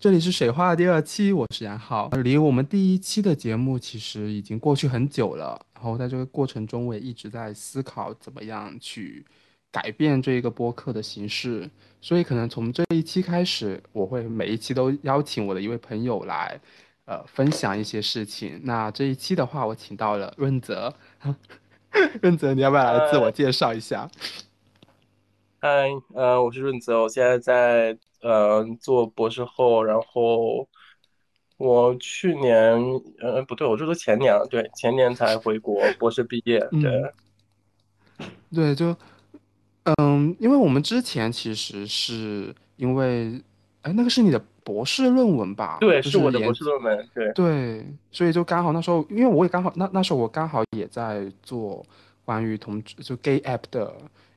[0.00, 2.08] 这里是水话第二期，我是杨浩。
[2.22, 9.26] 离我们第一期的节目其实已经过去很久了，然后在这个过程中，我也一直在思考怎么样去
[9.72, 11.68] 改变这一个播客的形式。
[12.00, 16.60] 所以可能从这一期开始，我会每一期都邀请我的一位朋友来，
[17.06, 18.60] 呃，分享一些事情。
[18.62, 20.94] 那这一期的话，我请到了润泽，
[22.22, 24.08] 润泽，你要不要来自我介绍一下？
[25.58, 30.68] 嗨，呃，我是润泽，我现在在呃做博士后，然后
[31.56, 32.78] 我去年，
[33.20, 37.12] 呃，不对，我这都前年了，对，前年才回国博士毕业，对，
[38.18, 38.96] 嗯，对，就。
[40.02, 43.40] 嗯，因为我们之前其实是因为，
[43.80, 45.78] 哎，那个是你的博士论文吧？
[45.80, 51.82] 对，就是我的博，士论文，对，对，所以就刚好那时候，因为我也刚好那那时候我刚好也在做
[52.22, 53.90] 关于同志就 gay app 的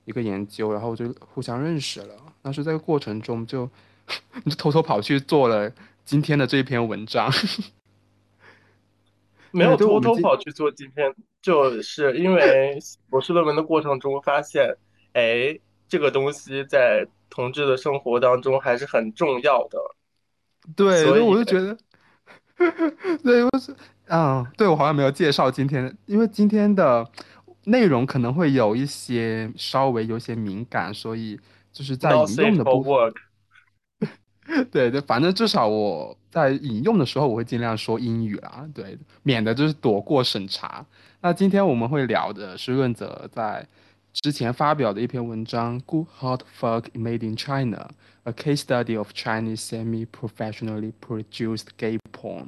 [0.06, 2.16] 一个研究，然后就互相认识了。
[2.42, 3.70] 但是这个过程中就
[4.44, 5.72] 你 就偷偷跑去做了
[6.04, 7.32] 今天的这一篇文章。
[9.52, 14.78] 没有偷偷跑去做今天，就是因为博士论文的过程中发现，
[15.12, 19.78] 哎，这个东西在同志的生活当中还是很重要的，
[20.76, 21.22] 对，所以。
[21.22, 21.78] 我就觉得。
[23.24, 23.76] 对，我是，
[24.08, 27.04] 嗯，对，我好像没有介绍今天，因为今天的
[27.66, 31.40] 内容可能会有一些稍微有些敏感，所以
[31.72, 32.92] 就是在引用的部分。
[34.72, 40.86] 对对，反正至少我在引用的时候，我会尽量说英语啦，对，免得就是躲过审查。
[41.22, 43.66] 那今天我们会聊的是润泽在
[44.12, 47.88] 之前发表的一篇文章《Good Hot Fuck Made in China:
[48.24, 52.46] A Case Study of Chinese Semi-Professionally Produced Gay Porn》。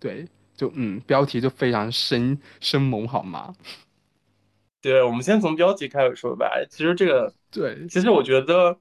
[0.00, 3.54] 对，就嗯，标题就非常生生猛，好吗？
[4.86, 6.48] 对，我们先从标题开始说吧。
[6.70, 8.78] 其实这个，对，其实我觉得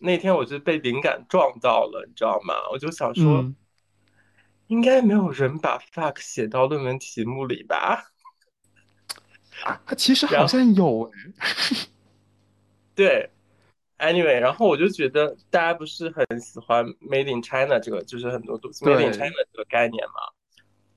[0.00, 2.54] 那天我就被灵感撞到了，你知道吗？
[2.70, 3.56] 我就想说，嗯
[4.68, 8.12] 应该没有人把 fuck 写到论文题目里吧？
[9.64, 11.88] 啊，其实好像有诶，
[12.94, 13.28] 对
[13.98, 20.14] ，anyway，然后我就觉得大家不是很喜欢 Made in China 这个，就是很多东西 Made in，China 这个概念嘛。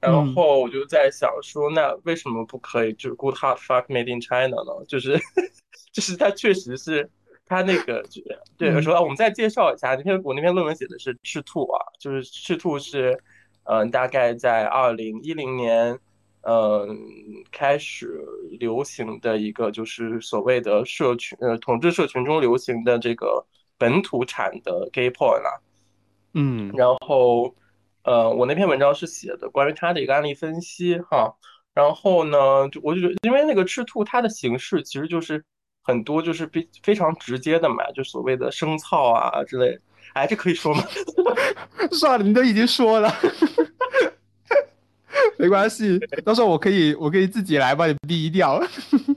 [0.03, 4.85] 然嗯，后我就在想说，那为什么不可以就是 Good Heart Fuck Made in China 呢？
[4.87, 5.17] 就是
[5.93, 7.09] 就是它确实是
[7.45, 8.03] 它那个
[8.57, 13.13] 对，嗯说我们再介绍一下，那篇我那篇论文写的是赤兔啊，就是赤兔是
[13.63, 15.97] 嗯、呃大概在二零一零年
[16.41, 16.87] 嗯、呃
[17.51, 18.19] 开始
[18.59, 23.45] 流行的一个就是所谓的社群呃统治社群中流行的这个
[23.77, 25.51] 本土产的 gay porn 啊。
[26.35, 27.53] 嗯，然后，
[28.03, 31.35] 呃，我那篇文章是写的关于他的一个案例分析哈。
[31.73, 35.43] 然后呢，就我就觉得，因为那个赤兔它的形式其实就是
[35.81, 39.81] 很多就是非非常直接的嘛，就所谓的生操啊之类的。
[40.13, 40.83] 哎，这可以说吗？
[41.91, 43.11] 算了，你都已经说了，
[45.37, 48.61] 没关系，到时候我可以我可以自己来帮你逼掉。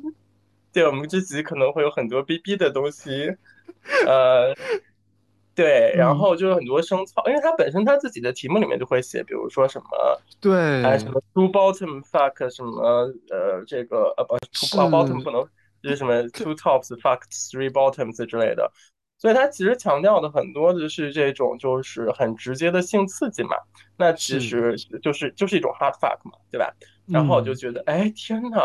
[0.72, 3.36] 对，我们这集可能会有很多逼逼的东西，
[4.06, 4.54] 呃，
[5.56, 15.42] 对，然嗯，后就是很多生草，因为他本身他自己的题目里面就会写，比如说什么对，哎，什，么 two bottom fuck 什么，呃，这个呃不 two 啊 bottom，不能，
[15.82, 18.70] 就是什么 two tops fuck three bottoms 之类的，
[19.16, 23.56] 所以他其实强调的很多的是这种就是很直接的性刺激嘛，
[23.96, 26.70] 那其，实就是就是一种 hard fuck 嘛，对吧？
[27.06, 28.58] 然后我就嗯，觉得，哎，天呐，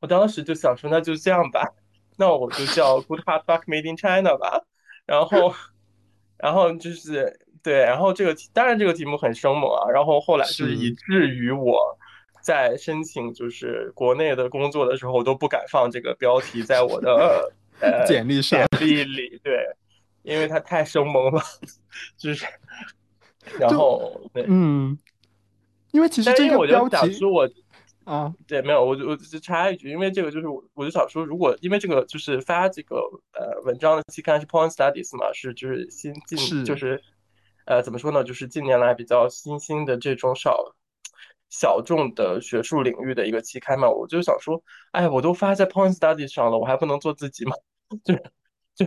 [0.00, 1.66] 我当时就想说，那就这样吧，
[2.18, 4.64] 那我就叫 good hard fuck made in China 吧。
[5.06, 5.54] 然后，
[6.44, 11.96] 然后就是对，然后这个题当然这个题目很生猛啊，然后后来就是以至于我
[12.42, 17.50] 在申请就是国内的工作的时候，我都不敢放这个标题在我的
[17.80, 19.66] 呃简历上，简历里，对，
[20.22, 21.42] 因为它太生猛了，
[22.18, 22.44] 就是
[23.58, 24.98] 然后对，嗯，
[25.92, 27.48] 因为其实这个但是因为我就标题想说我。
[28.04, 32.96] 啊，对，没有，我就我就插一句，因为这个就是我我就想说，如果因为这个就是发这个
[33.32, 37.02] 呃文章的期刊是 Point Studies 嘛，是就是新近就是是
[37.64, 40.74] 呃怎么说呢，就是近年来比较新兴的这种少
[41.48, 44.62] 小众的学术领域的一个期刊嘛，我就想说，
[44.92, 47.52] 哎，我都发在 Point Studies 上了，我还不能做自己吗？
[48.04, 48.22] 就是
[48.74, 48.86] 就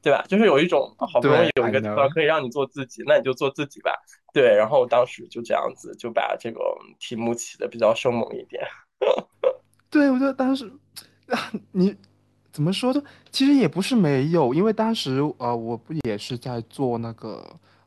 [0.00, 0.24] 对吧？
[0.28, 2.08] 就是有一种啊好不容易对有一个地方。
[2.10, 3.92] 可以让你做自己，那你就做自己吧。
[4.32, 6.60] 对，然后当时就这样子就把这个
[6.98, 8.62] 题目起的比较生猛一点。
[9.90, 10.70] 对，我觉得当时
[11.28, 11.96] 啊，你
[12.52, 13.02] 怎么说呢？
[13.30, 17.44] 其实也不是没有，因为当时呃，我不也是在做那个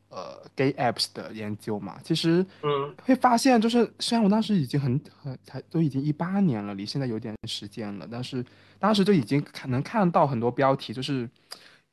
[0.10, 1.98] 呃 gay apps 的研究嘛。
[2.04, 2.96] 其实嗯。
[3.04, 8.44] 会发现，就是虽然我当时已经很很才都已经一八年了，离现在有点时间了，但是
[8.80, 11.30] 当时就已经看能看到很多标题，就是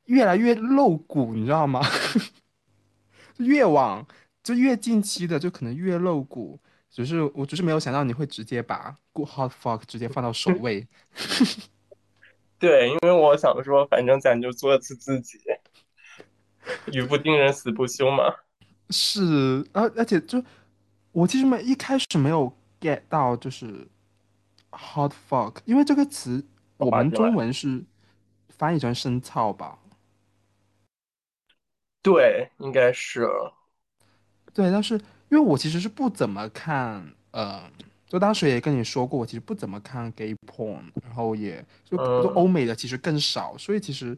[0.08, 1.80] 越来越露骨，你知道吗？
[3.38, 4.04] 越往
[4.42, 6.58] 就越近期的就可能越露骨。
[6.90, 10.88] 只是我只是没有想到你会直接把 Good Hot Fuck 直接放到首位。
[12.58, 15.38] 对，因为我想说，反正咱就做次自己，
[16.92, 18.34] 语不惊人死不休嘛。
[18.90, 20.42] 是，而而且就
[21.12, 22.50] 我其实没一开始没有
[22.80, 23.86] get 到就是
[24.70, 26.44] hot fuck，因为这个词
[26.78, 27.84] 我们中文是
[28.48, 29.78] 翻译成生操吧？
[32.12, 33.28] 对，应该是。
[34.54, 34.94] 对，但是
[35.28, 37.62] 因为我其实是不怎么看，呃，
[38.06, 44.16] 就当时也跟你说过，我其实不怎么看 gay porn，然后也就就欧美的其实更少，所以其实。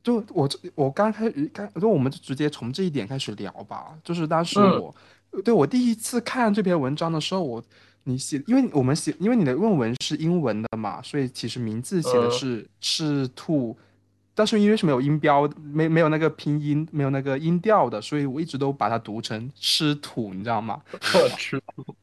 [0.00, 3.92] 就我我刚开始刚，就我们就直接从这一点开始聊吧。
[4.02, 4.94] 就是当时我，
[5.44, 7.62] 对我第一次看这篇文章的时候，我
[8.04, 13.76] 你写，因为我们写，因为你的论文是英文的嘛，所以其实名字写的是赤兔，
[14.38, 20.80] 但是因为是没有音标，没没有那个拼音，没有那个音调的，所以我一直都把它读成吃土，你知道吗？
[21.36, 21.96] 吃土。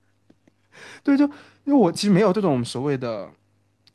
[1.02, 1.24] 对，就
[1.64, 3.32] 因为我其实没有这种所谓的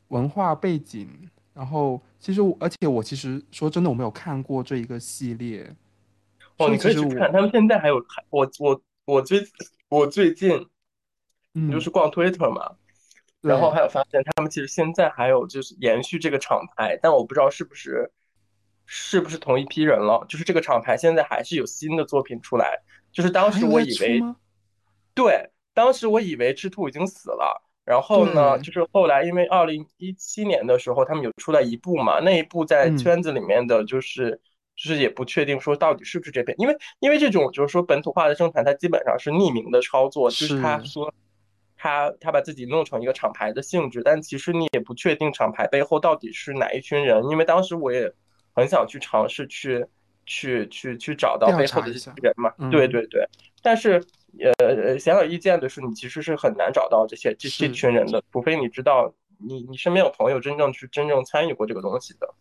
[0.07, 1.07] 文化背景。
[1.53, 5.75] 然后，其实我，而且我其实说真的，我没有看过这一个系列。
[6.57, 8.25] 哦，你可以去看，他们现在还有看。
[8.31, 9.43] 我我我最
[9.87, 10.65] 我最近，
[11.53, 12.71] 嗯就是逛 Twitter 嘛，
[13.41, 18.09] 然后还有发现他们其实现在还有就是延续这个厂牌，但我不知道是不是
[18.93, 20.25] 是不是同一批人了。
[20.27, 22.77] 就是这个厂牌现在还是有新的作品出来。
[23.13, 24.21] 就是当时我以为，
[25.15, 27.65] 对，当时我以为赤兔已经死了。
[27.85, 34.39] 然后呢，就是后来因为二零一七年的时候，他们有出来一部嘛，那一部在圈子里面的就是
[34.75, 41.13] 就是也不确定说到底是不是这篇，因为因为这种就是说本土化的生产，它基本上是匿名的操作，就是他说
[41.75, 48.13] 他他把自己弄成一个厂牌的性质，但其实你也不确定厂牌背后到底是哪一群人，因为当时我也
[48.53, 49.85] 很想去尝试去
[50.25, 53.27] 去去去找到背后的人嘛，对对对，
[53.61, 54.03] 但是。
[54.59, 62.33] 呃，显而易见的是，你其实是很难找到这些这这群人的，除非你知道你你身边有朋友真正去真正参与过这个东西的。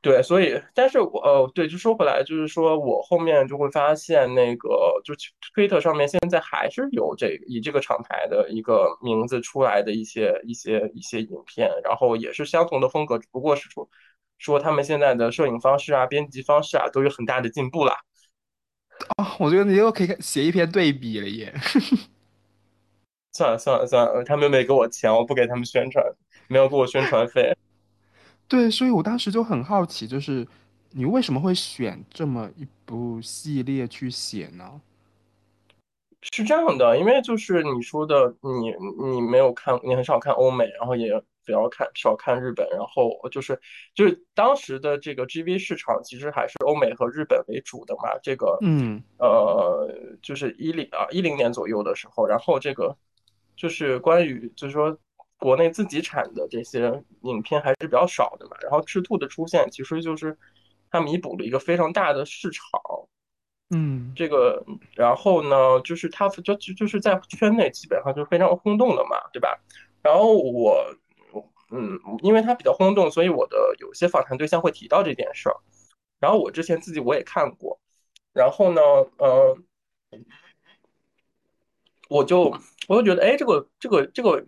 [0.00, 5.14] 对，所以，但是我呃，对，就说回来，就是说我后面就会发现，那个就
[5.54, 13.88] Twitter 上面现在还是有这以这个厂牌的一个名字出来的一些一些一些影片，然后也是相同的风格，只不过是说
[14.42, 17.96] 说他们现在的摄影方式啊、编辑方式啊都有很大的进步啦。
[19.16, 21.54] 啊，我觉得你又可以写一篇对比了耶！
[23.32, 26.04] 算了算了算了，他们没给我钱，我不给他们宣传，
[26.48, 27.56] 没有给我宣传费。
[28.48, 30.46] 对，所以我当时就很好奇，就是
[30.90, 34.80] 你为什么会选这么一部系列去写呢？
[36.32, 38.72] 是这样的，因为就是你说的，你
[39.12, 41.08] 你没有看，你很少看欧美，然后也
[41.44, 43.60] 不要看少看日本，然后就是
[43.94, 49.02] 就是当时的这个 GV 市场其实还是欧美和日本为主的嘛，这个嗯。
[49.18, 49.88] 呃
[50.20, 52.96] 就是一零啊一零年左右的时候，然后这个
[53.56, 54.96] 就是关于就是说
[55.36, 60.36] 国内自己产的这些影片还是比较少的嘛，然后赤兔的出现其实就是
[60.90, 62.80] 它弥补了一个非常大的市场。
[63.74, 64.62] 嗯，这个，
[64.94, 69.58] 然后呢，就是它就就就是在圈内基本上就非常轰动的嘛，对吧？
[70.02, 70.84] 然后我，
[71.72, 75.56] 嗯，因为它比较轰动，所以我的有些访谈对象会提到这件事儿。
[76.20, 77.80] 然后我之前自己我也看过，
[78.32, 78.80] 然后呢，
[79.18, 79.64] 嗯，
[82.08, 82.54] 我就
[82.86, 84.44] 我就觉得，哎，这个这个这个，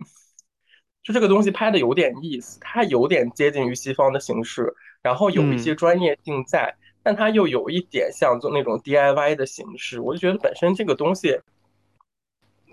[1.03, 6.77] 就这个东西拍的有点意思，它有点接近于西方的形式，然后有一些专业性在。
[7.07, 11.39] 但它又有一点像做那种 DIY 的形式，我就觉得本身这个东西，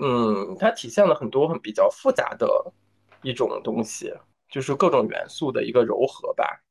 [0.00, 2.72] 嗯，它体现了很多很比较复杂的
[3.20, 4.10] 一种东西，
[4.52, 6.62] 就是各种元素的一个糅合吧。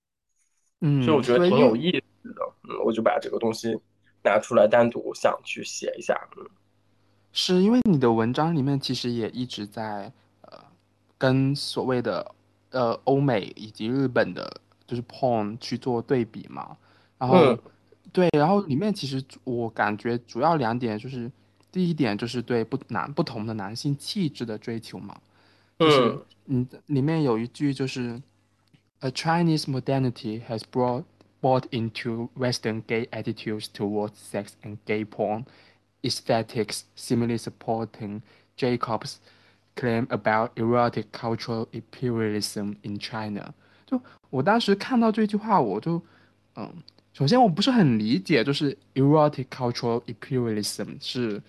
[0.81, 2.41] 嗯，所以我觉得挺有意思的。
[2.69, 3.75] 嗯，我就把这个东西
[4.23, 6.15] 拿出来单独想去写一下。
[6.37, 6.47] 嗯，
[7.33, 10.59] 是因为你的文章里面其实也一直在呃
[11.17, 12.35] 跟所谓的
[12.69, 16.77] 呃欧美以及日本的，就是 porn 去做对比嘛。
[17.17, 17.57] 然后，
[18.13, 21.31] 对，然后里面其实我感觉主要两点就是，
[21.71, 25.15] 第一点就是对不男不同的男性气质的追求嘛，
[25.80, 28.22] 就是嗯，里面有一句就是，
[29.00, 31.04] A Chinese modernity has brought
[31.40, 35.44] brought into Western gay attitudes towards sex and gay porn
[36.02, 38.22] aesthetics, similarly supporting
[38.56, 39.16] Jacob's
[39.74, 43.54] claim about erotic cultural imperialism in China。
[43.86, 46.02] 就我当时看到这句话，我就
[46.54, 46.82] 嗯。
[47.12, 51.42] 首先，我不是很理解，就是 erotic cultural imperialism 是，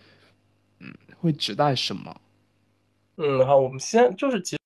[0.80, 2.22] 嗯，会指代什么？
[3.25, 4.57] 嗯，好，我们先就是其，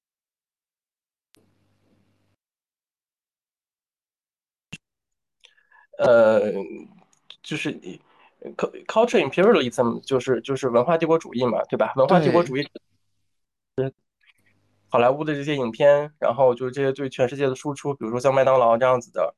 [5.98, 6.40] 呃，
[7.42, 7.70] 就是
[8.86, 11.92] culture imperialism 就是就是文化帝国主义嘛，对吧？
[11.96, 12.66] 文化帝国，主义，
[14.88, 19.34] 好莱坞的这些影片，然后就是这些对全世界的输出，比如说像麦当劳这样子的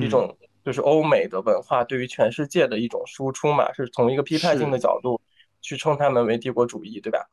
[0.00, 5.20] 一嗯，种，就是欧美的文化对于全世界的一种输出嘛，是从一个批判性的，角度
[5.60, 7.28] 去称他们为帝国主义，对吧？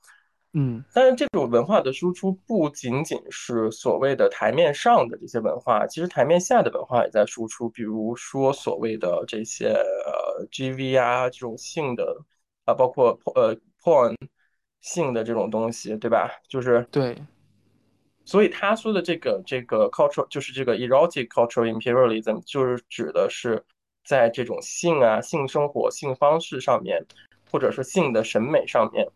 [0.53, 12.17] 嗯，但是这种文化的输出不仅仅是所谓的台面上的这些文化，其实台面下的文化也在输出，比如说所谓的这些呃 GV 啊这种性的
[12.65, 14.15] 啊，包括呃 porn
[14.81, 16.31] 性的这种东西，对吧？
[16.47, 17.15] 就是对，
[18.25, 23.63] 所以他说的这个这个 cultural 就是这个 erotic cultural imperialism，就是指的是
[24.03, 27.05] 在这种性啊、性生活、性方式上面，
[27.51, 29.07] 或者是性的审美上面，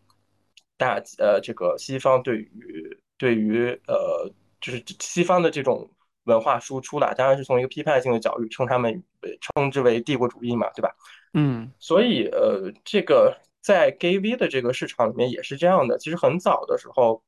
[0.76, 5.90] 大呃这个西方对于对于呃就是西方的这种
[6.24, 10.90] 文化输出啦，当然是从一个批判性的角度称他们为称之为帝国主义嘛，对吧？
[11.32, 17.22] 嗯，所以呃这个在 gay V 的这个市场里面也是这样的，其实很早的时候。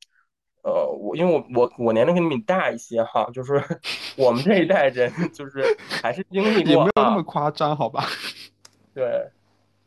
[0.62, 3.62] 呃，我因为我我我年龄肯定比你大一些哈，就是
[4.18, 5.62] 我们这一代人就是
[6.02, 8.04] 还是经历 也没有那过啊，么夸张，好吧？
[8.92, 9.30] 对，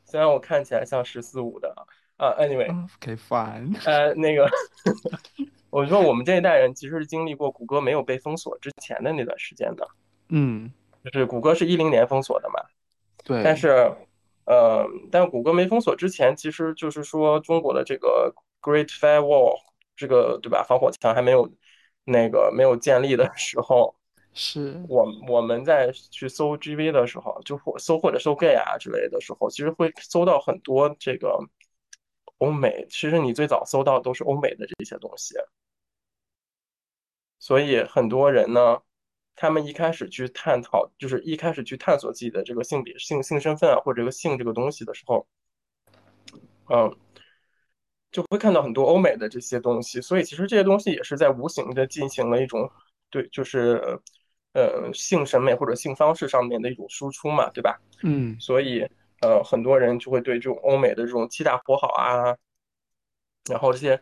[0.06, 1.76] 虽然我看起来像十四五的
[2.20, 4.46] 啊，anyway，嗯，OK，fine， 呃，那个
[5.72, 9.88] 我说我们这一代人其实是经历过谷歌没有被封锁之前的那段时间的，
[10.28, 10.70] 嗯，
[11.06, 12.56] 就是谷歌是一零年封锁的嘛，
[13.24, 13.42] 对。
[13.42, 13.70] 但，是
[14.46, 19.56] 呃，但谷歌没封锁之前，其实就是说中国的这个 Great Firewall
[19.96, 21.50] 这个对吧，防火墙还没有
[22.04, 23.96] 那个没有建立的时候。
[24.32, 31.36] 是，我我们在去搜 GV 的时候，就或搜或者搜 gay 啊之类的时候，其实会搜到很多这个
[32.40, 32.86] 欧美。
[32.90, 35.36] 其实你最早搜到都是欧美的这些东西，
[37.38, 38.82] 所以很多人呢，
[39.36, 45.26] 他们一开始去探讨，就是一开始去探索自己的这个性别、性性身份啊，或者这个性这个东西的时候，
[46.70, 46.94] 嗯，
[48.12, 50.02] 就会看到很多欧美的这些东西。
[50.02, 52.70] 所以其实这些东西也是在无形的进行了一种
[53.10, 54.00] 对，就是
[54.54, 57.80] 呃性审美或者性方式上面的一种输出嘛，对吧？
[58.04, 58.86] 嗯，所以
[59.22, 62.38] 呃，很多人就会对这种欧美的这种七大活好啊，
[63.50, 64.02] 然后这些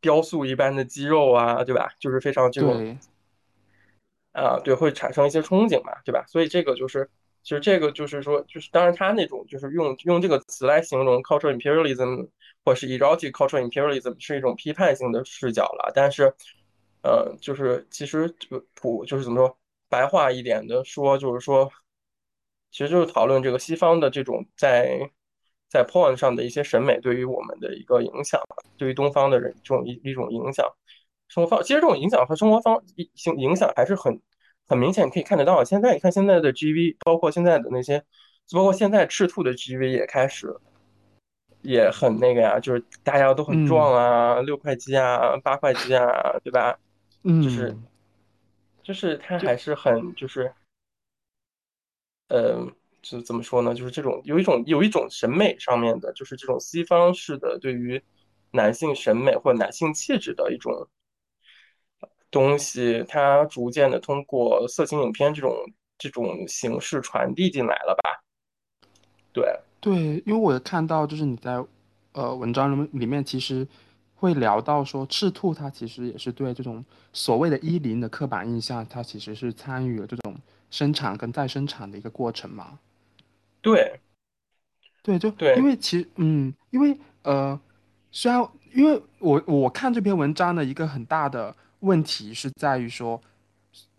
[0.00, 1.90] 雕塑一般的肌肉啊，对吧？
[2.00, 2.98] 就是非常这种对，
[4.32, 6.24] 啊，对，会产生一些憧憬嘛，对吧？
[6.26, 7.08] 所以这个就是，
[7.44, 12.28] 其实这个就是说，就是当然他那种就是用用这个词来形容 cultural imperialism
[12.64, 16.34] 或是 erotic cultural imperialism 是一种批判性的视角了，但是
[17.02, 19.56] 呃，就是其实就普就是怎么说，
[19.88, 21.70] 白话一点的说，就是说。
[22.70, 25.10] 其实就是讨论这个西方的这种在
[25.68, 28.40] 在 porn 上的一些审美对于我们的一个影响，
[28.76, 30.66] 对于东方的人这种一一种影响，
[31.28, 34.20] 生活方其实这种影响和生活方影影响还是很
[34.66, 35.62] 很明显可以看得到。
[35.64, 38.02] 现在你看现在的 GV，包括现在的那些，
[38.52, 40.54] 包括现在赤兔的 GV 也开始
[41.62, 46.06] 也很那个呀，就是大家都很壮嗯，啊，六块肌啊，八块肌啊，
[46.42, 46.78] 对吧？
[47.22, 47.84] 嗯就是嗯，
[48.82, 50.52] 就是他还是很就是
[52.30, 52.64] 呃，
[53.02, 53.74] 就怎么说呢？
[53.74, 58.00] 就是这种有一种有一种审美上面的，就是这种西方式的对于
[58.52, 60.88] 男性审美或者男性气质的一种
[62.30, 65.52] 东西，它逐渐的通过色情影片这种
[65.98, 68.22] 这种形式传递进来了吧？
[69.32, 71.64] 对，对，因为我有看到，就是你在
[72.12, 73.66] 呃文章里面里面其实
[74.14, 80.36] 会聊到说，赤兔它其实也是对这种所谓的“伊林”的刻板印象，它其实是参与了这种
[80.70, 82.78] 生产跟再生产的一个过程嘛。
[83.60, 84.00] 对，
[85.02, 85.56] 对，就对。
[85.56, 87.58] 因，为其实，嗯，因为呃，
[88.10, 93.20] 虽然因为我我看这篇文章的一个很大的问题是在于说，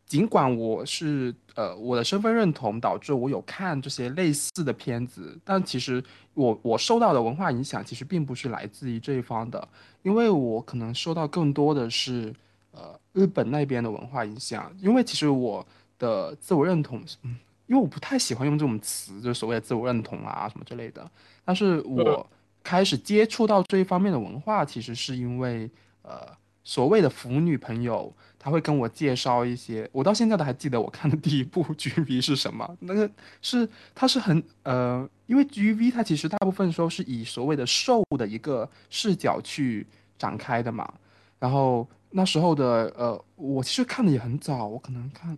[0.05, 9.67] 尽管我是呃我的身份认同导致我有看这些类似的片子，但其实我我受到的文化影响其实并不是来自于这一方的，
[10.01, 12.33] 因为我可能受到更多的是
[12.71, 15.65] 呃日本那边的文化影响，因为其实我
[16.01, 16.99] 的自我认同。
[17.23, 21.09] 嗯因为我不太喜欢用这种词，就是所谓的自我认同啊什么之类的。
[21.45, 22.29] 但是嗯我
[22.61, 26.27] 开始接触到这一方面的文化，其实是因为呃
[26.65, 32.75] 所谓的腐女朋友，他会跟我介绍一些，我到现在都还记得我看的第一部 GV 是什么。
[32.81, 33.09] 那个
[33.41, 40.93] 是它是很呃，因为 GV 它其实大部分时候是以所谓的受的一个视角去展开的嘛。
[41.39, 45.37] 然后那时候的呃，我其实看的也很早，我可能看。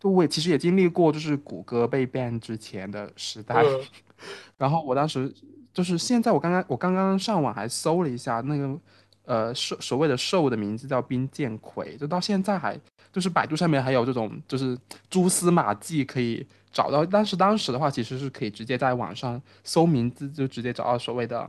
[0.00, 3.80] 就我其实也经历过，就是谷歌被 ban 之前的时代，嗯
[4.56, 5.32] 然后我当时
[5.72, 8.78] 就是现在我刚刚我刚刚上网还搜了一下那个
[9.26, 12.78] 呃兽所谓的兽的名字叫冰剑葵，就到现在还
[13.12, 14.76] 就是百度上面还有这种就是
[15.08, 21.48] 蛛丝马迹可以找到，但是当时的话其实是可以直接在网上搜名字就直接找到所谓的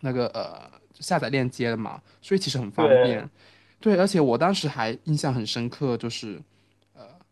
[0.00, 0.70] 那个呃
[1.00, 3.28] 下载链接的嘛，所以其实很方便。
[3.80, 6.40] 对，而且我当时还印象很深刻，就是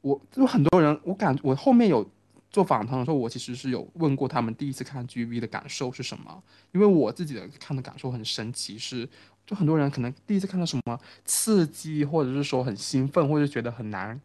[0.03, 2.09] 我就很多人，我感我后面有
[2.51, 6.43] 做访谈的时候，我其实是有问过他们第一次看 GV 的感受是什么，
[6.73, 9.09] 因为我自己的看的感受很神奇，是
[9.47, 14.21] 就很多人可能第一次看到什么刺激，或者是说很兴奋，或者觉得很难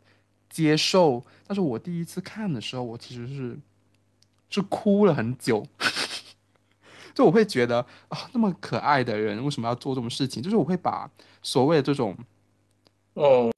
[0.50, 3.60] 接受，但是我第一次看的时候，我其实是
[4.50, 5.68] 是哭了很久，
[7.14, 10.42] 就我会觉得啊，那么可爱的人为什么要做这种事情？
[10.42, 11.10] 就是我会把
[11.44, 12.16] 所谓的这种
[13.16, 13.52] 嗯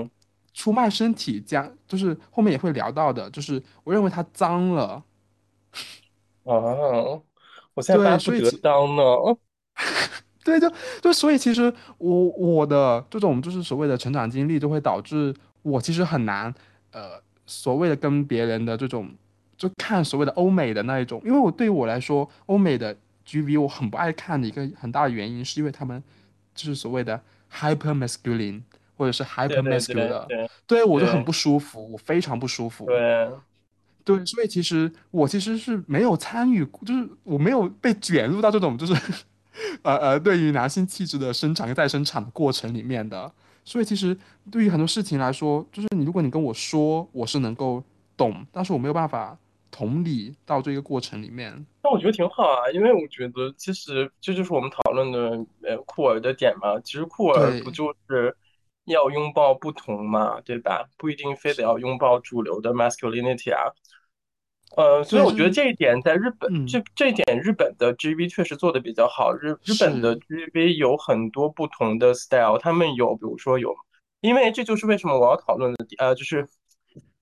[0.58, 5.04] 出卖身体，这样就是后面也会聊到的，就是我认为他脏了，
[6.46, 6.52] 啊，
[7.76, 9.04] 我现在不得当呢。
[10.44, 10.68] 对就
[11.00, 16.52] 就所以其实我我的这种就是所谓的成长经历，就会导致我其实很难
[16.92, 19.08] 呃所谓的跟别人的这种
[19.56, 22.98] 就看所谓的欧美的那一种，因为我对于我来说，欧美的
[23.28, 26.02] GV 我很不爱看的一个很大的原因，是因为他们
[26.56, 27.22] 就是所谓的
[27.54, 28.64] hyper masculine
[28.98, 32.86] 或者是 hyper 对对对我就很不舒服，我非常不舒服。
[32.88, 33.30] 对，
[34.04, 38.94] 对，所以其实我其实是没有参与，就是我没有被卷入到这种就是
[39.84, 43.32] 呃呃，对于男性气质的生产跟再生产的过程里面的。
[43.64, 44.18] 所以其实
[44.50, 47.84] 对于很多事情来说，就是你如果你跟我说，我是能够
[48.16, 49.38] 懂，但是我没有办法
[49.70, 51.66] 同理到这个过程里面。
[51.84, 56.80] 那我觉得挺好啊，因为我觉得其实这就是我们讨论的呃酷儿的点嘛。
[56.80, 58.34] 其实酷儿不，就是
[58.88, 60.90] 要拥抱不同嘛，对吧？
[60.98, 63.72] 不一定非得要拥抱主流的 masculinity 啊。
[64.76, 69.32] 呃，所以，我觉得这一点在日本，嗯，这这一点日本的 GV 确实做的比较好。
[69.34, 73.74] 日日本的，GV 有很多不同的 style，他们有比如说有，
[74.20, 76.44] 因为这就是为什么我要讨论的，呃，就是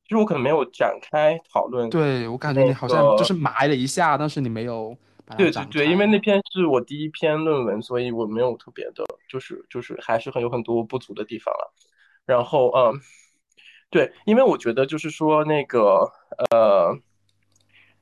[0.07, 3.23] 就是我可能没有展开讨论对，我感觉你好像就。
[3.23, 6.05] 是埋了一下，但是你没有把它对对对，因为。
[6.05, 11.73] 那篇是我第一篇论文，所以我没有特别的，就是就是还是很有很多不足的地方了。
[12.25, 13.01] 然后嗯，
[13.89, 16.09] 对，因为我觉得就是说那个
[16.51, 16.97] 呃，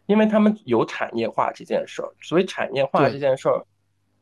[0.05, 3.65] 因为他们有产业化这件事儿，所以产业化这，件事儿，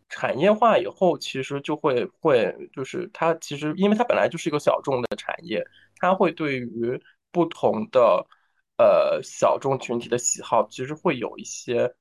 [0.08, 5.66] 产业化以后其实就会会就是它其实因为它本来就是一个小众的产业，
[5.98, 8.26] 它会对于不同的
[8.78, 11.94] 呃小众群体的喜好，其实会有一些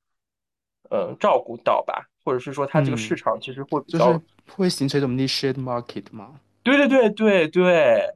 [0.90, 4.22] 嗯照顾到吧，或者是说它这个市嗯，场其实会比就是较，
[4.55, 6.40] 会形成一种 niche market 吗。
[6.62, 8.14] 对对对对对，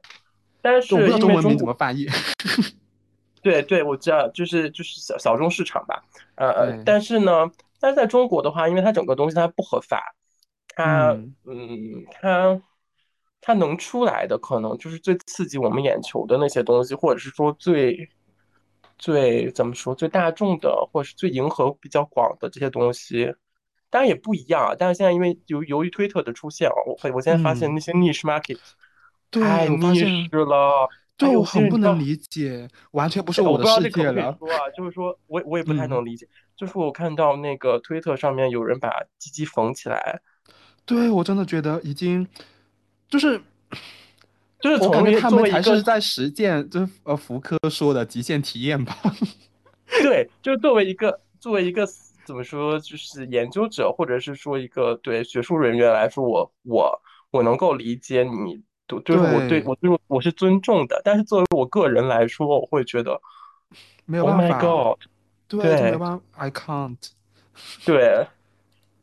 [0.61, 2.07] 但是因道中文名为中国怎么翻译。
[3.41, 6.03] 对对，我知道，就是就是小小众市场吧，
[6.35, 10.15] 呃，呃，但是呢，但是在中国的话，因为它整个东西它不合法，
[10.75, 12.59] 它嗯，嗯，它
[13.41, 18.09] 它能出来的可能就是最刺激我们眼球的那些东西，或者是说最
[18.97, 23.33] 最怎么说最大众的，或者是最迎合比较广的这些东西，
[23.89, 24.75] 当然也不一样啊。
[24.77, 28.57] 但是现在因为由由于推特的出现啊，我我现在发现嗯，那些 niche market
[29.29, 31.69] 太对，我发 niche，了，对，我很。
[31.69, 34.37] 不能理解，完全不是我的我不知道世这可不可以界了。
[34.39, 40.21] 说啊，就是说我我也不太嗯，能理解，就是我看到那个推特上面有人把鸡鸡缝起来，
[40.85, 42.27] 对，我真的觉得已经，
[43.09, 43.41] 就是
[44.65, 48.97] 就是我感觉从一他们作为一个才是在实践，就是呃福柯说的极限体验吧。
[50.01, 51.87] 对，就是作为一个作为一个
[52.25, 63.21] 怎么说，就是研究者或者是说一个对学术人员来说，我我我能够理解你，就就是我对对，我就是我是尊重的，但是作为我个人来说，我会觉得
[64.05, 64.99] 没有，Oh my，God，
[65.47, 66.97] 对，就没有办法，I can't。
[67.85, 68.27] 对。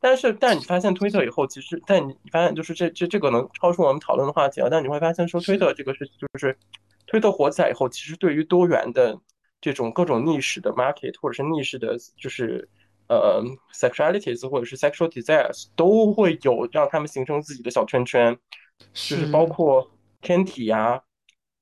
[0.02, 4.66] 但是，但你发现推特以后，其实，但你发现就是这这这个能超出我们讨论的话题啊。
[4.68, 6.58] 但你会发现说，推特，这个是就是
[7.06, 9.16] 推特火起来以后，其实对于多元的
[9.60, 12.68] 这种各种逆势的 market 或者是逆势的，就是
[13.08, 18.36] 呃 sexualities 或者是 sexual desires 都会有让他们形成自己的小圈圈，
[18.92, 19.88] 就是包，括
[20.20, 21.00] 天体呀、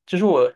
[0.06, 0.50] 其实我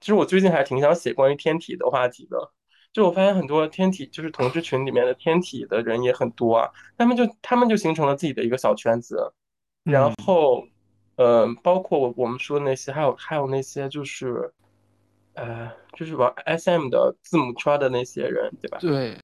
[0.00, 2.52] 其实我最近还挺想写关于天体的话题的。
[2.92, 9.32] 就我发现很多天体，就是同志群里面的天体的人也很多啊，他们就他们就形成了自己的一个小圈子，
[9.84, 10.64] 然嗯，后，
[11.16, 14.52] 呃，包括我我们说的那些，还有还有那些就是，
[15.34, 18.78] 呃，就是玩 SM 的字母圈的那些人，对吧？
[18.80, 19.16] 对，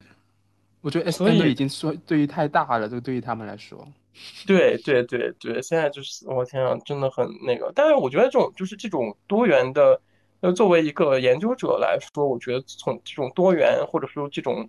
[0.80, 3.86] 我觉得 SM 都已，经说对于太大了，这个对于他们来说，
[4.46, 7.72] 对对对对，现在就是我天啊，真的很那个。
[7.74, 10.00] 但是我觉得这种就是这种多元的，
[10.44, 14.68] 呃，作为一个研究者来说，我觉得从这种多元或者说这种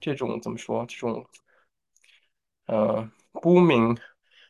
[0.00, 1.24] 这种怎么说，这种
[2.66, 3.96] 呃，booming，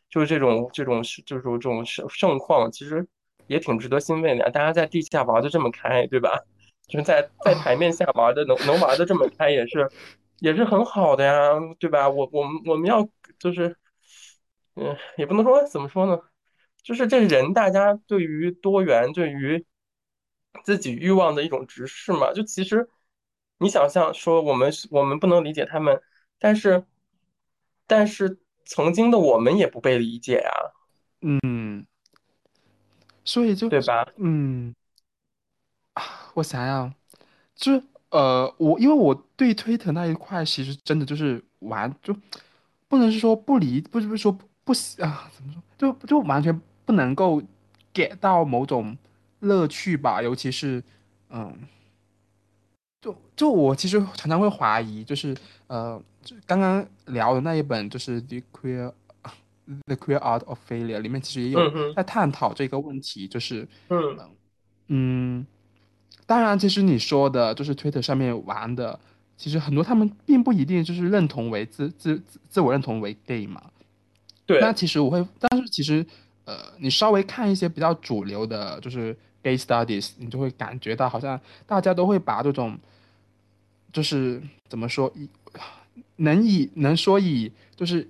[0.09, 3.05] 就是这种这种是就是这种盛盛况，其实
[3.45, 4.49] 也挺值得欣慰的。
[4.49, 6.31] 大家在地下玩的这么开，对吧？
[6.87, 9.87] 就是在在台面下玩的能能玩的这么开，也是
[10.39, 12.09] 也是很好的呀，对吧？
[12.09, 13.07] 我我们我们要
[13.37, 13.77] 就是，
[14.73, 16.19] 嗯，也不能说怎么说呢，
[16.81, 19.63] 就是这人大家对于多元，对于
[20.63, 22.33] 自己欲望的一种直视嘛。
[22.33, 22.89] 就其实
[23.59, 26.01] 你想象说，我们我们不能理解他们，
[26.39, 26.85] 但是
[27.87, 30.53] 但是曾经的我们也不被理解啊，
[31.21, 31.85] 嗯，
[33.23, 34.07] 所以就对吧？
[34.17, 34.73] 嗯，
[35.93, 36.03] 啊
[36.35, 36.93] 我想想，
[37.55, 42.15] 就是呃，我因为我对推特那一块其实真的就是完就
[42.87, 47.41] 不能是说不理，不是不是说不不喜啊，怎么说，就就完全不能够
[47.93, 48.97] get 到某种
[49.39, 50.83] 乐趣吧，尤其是
[51.29, 51.55] 嗯。
[53.01, 55.33] 就就我其实常常会怀疑，就是
[55.67, 58.91] 呃，就刚刚聊的那一本，就是《The Queer
[59.87, 64.29] The Queer Art of Failure》里面其实也有在探讨这个问题，就是嗯，嗯
[64.89, 65.47] 嗯，
[66.25, 68.99] 当然，其实你说的就是 Twitter 上面玩的，
[69.37, 73.71] 其实很多他们并不一定就是认同为自自自自我认同为 gay 嘛。
[74.45, 74.73] 对那。
[74.73, 76.05] 其实我会，但是其实
[76.43, 82.77] 呃，你稍微看一些比较主流的，就是 gay studies，你就会感觉到好像大家都会把这种。
[83.91, 85.27] 就是怎么说，以
[86.17, 88.07] 能以能说以就是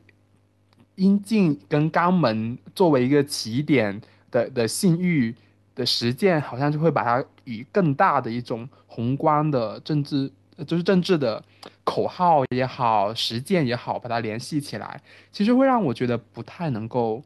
[0.95, 5.33] 阴茎跟肛门作为一个起点的的性欲
[5.73, 10.29] 的实践，好像就会把它与更大的一种宏观的政治，
[10.67, 11.41] 就是政治的
[11.85, 17.23] 口号也好，实践也好，把它联系起来，其实会让我觉得不太能够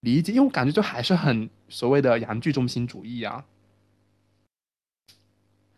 [0.00, 3.44] 理解，因为我感觉就还是很所谓的阳具中心主义啊。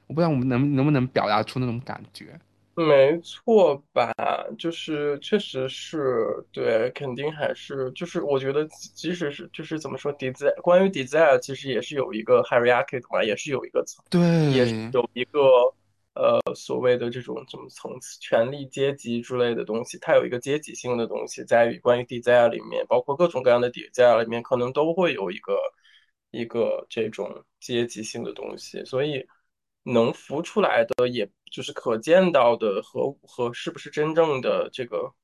[0.06, 2.38] 我不知道我们能能不能表达出那种感觉。
[2.74, 4.12] 没错吧？
[4.58, 14.20] 就是确实是对，肯定还是就是我觉得即即使是就是怎么说，desire 关于 desire 其实也是有一个 hierarchy 的嘛，也是有一个层，对
[14.52, 15.40] 也是对，有一个
[16.12, 25.56] 呃所谓的这种什么层次、权力阶级之类的东西，它有一个阶级性的东西在于关于 desire 里面，包括各种各样的 desire 里面，可能都会有一个
[26.36, 29.26] 一个这种阶级性的东西，所以
[29.82, 31.28] 能浮出来的也。
[31.48, 35.14] 就是可见到的和和是不是真正的这个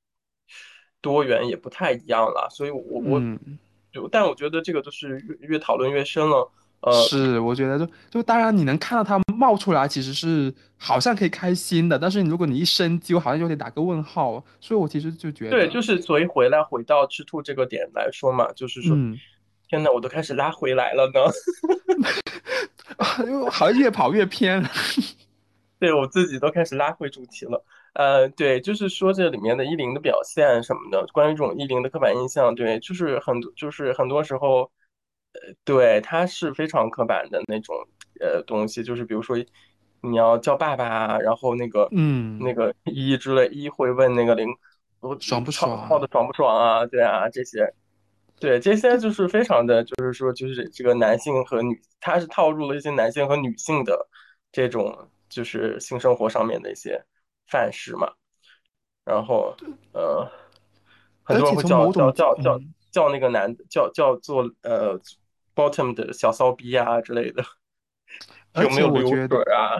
[1.00, 3.58] 多元也不太一样了，所以我我嗯，
[3.90, 6.48] 就但我觉得这个就是越越讨论越深了，
[6.80, 14.42] 呃，是，我觉得就就当然你能看到它冒出来，其实是好像可以开心的，但是如果你一深究，好像有点打个问号。
[14.60, 19.18] 所以我其实就觉得对，就是所以回来回到吃兔这个点来说嘛，就是说，嗯，
[19.72, 21.20] 天呐，我都开始拉回来了呢。
[23.26, 24.68] 因为好像越跑越偏了。
[25.80, 27.64] 对我自己都开始拉回主题了。
[27.94, 34.70] 呃，对，就是说这里面的依林的表现什么的，关于这种依林的刻板印象，对，就是很多，就是很多时候，
[35.32, 37.74] 呃，对，它是非常刻板的那种
[38.20, 39.38] 呃东西，就是比如说
[40.02, 44.46] 你要叫爸爸啊，然后那个嗯，那个一之类，一会问那个零，
[45.00, 46.24] 我爽不爽泡的爽？
[46.24, 46.84] 爽不爽啊？
[46.84, 47.72] 对啊，这些。
[48.42, 54.08] 对，这些就是非常的，就是说，就是这个男性和女，他是套入了一些男性和女性的
[54.50, 57.00] 这种，就是性生活上面的一些
[57.46, 58.10] 范式嘛。
[59.04, 59.54] 然后，
[59.92, 60.28] 呃，
[61.22, 64.98] 很多人会叫叫，叫叫嗯，叫那个男的叫叫做呃
[65.54, 67.44] bottom 的小骚逼啊之类的，
[68.60, 69.78] 有没有流水啊？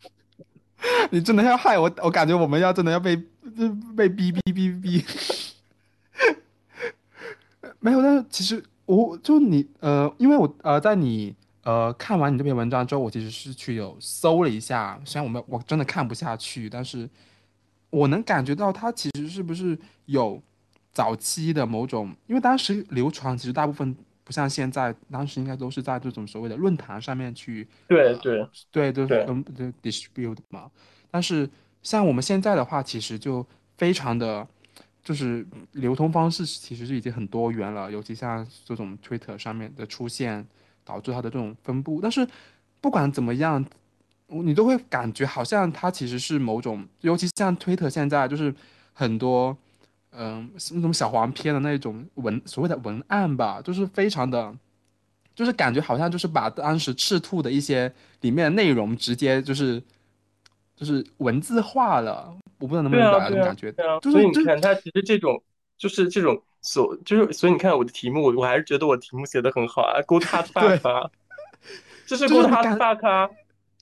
[1.12, 3.14] 你真的要害我，我感觉我们要真的要被
[3.94, 5.04] 被逼逼逼逼。
[7.80, 17.08] 没有，但是其实我就你呃，因为我呃，在你呃看完你这篇文章之后，我其实是去有搜了一下，虽然我们我真的看不下去，但是
[17.88, 20.42] 我能感觉到它其实是不是有
[20.92, 30.70] 早期的某种，因为当时流传其实大部分不像现在，当时应该都是在这种所谓的论坛上面去呃，对对对，都对嗯对 distribute 嘛，
[31.10, 31.48] 但是
[31.82, 33.46] 像我们现在的话，其实就
[33.78, 34.46] 非常的。
[35.02, 40.46] 就是流通方式其实是已经很多元了，尤其像这种 Twitter 上面的出现，
[40.84, 42.00] 导致它的这种分布。
[42.02, 42.26] 但是
[42.80, 43.64] 不管怎么样，
[44.28, 48.54] 你都会感觉好像它其实是某种，尤其像 Twitter 现在就是
[48.92, 49.56] 很多，
[50.12, 54.54] 嗯，那种小黄片的那种文，所谓的文案吧，就是非常的，
[55.34, 59.82] 就是感觉好像就是把当时赤兔的一些里面的内容直接就是
[60.80, 62.34] 就是文字化了。
[62.58, 64.32] 我不知道能不能表达这对啊，种感觉，对啊，就是就是。
[64.32, 65.42] 所以你看，它其实这种
[65.76, 71.10] 就是这种所就是，所以你看我的题目，我我还是觉得我题目写的很好啊，Good hard fuck 对，啊，
[72.06, 73.30] 这是就 Good 是你 hard 感 fuck 啊，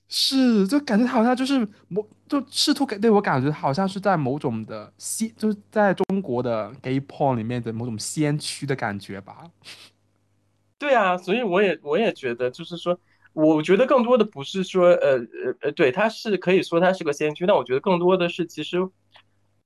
[0.07, 9.43] 是，就感觉他好像就是某，就试图给对我感觉好像是在某种的先，就是在中国的 gay porn 里面的某种先驱的感觉吧。
[10.79, 12.97] 对啊，所以我也我也觉得，就是说，
[13.33, 18.77] 我觉得更多的不是说，呃呃呃，对，它是可以说它是个先驱，但我觉得更多的是，其实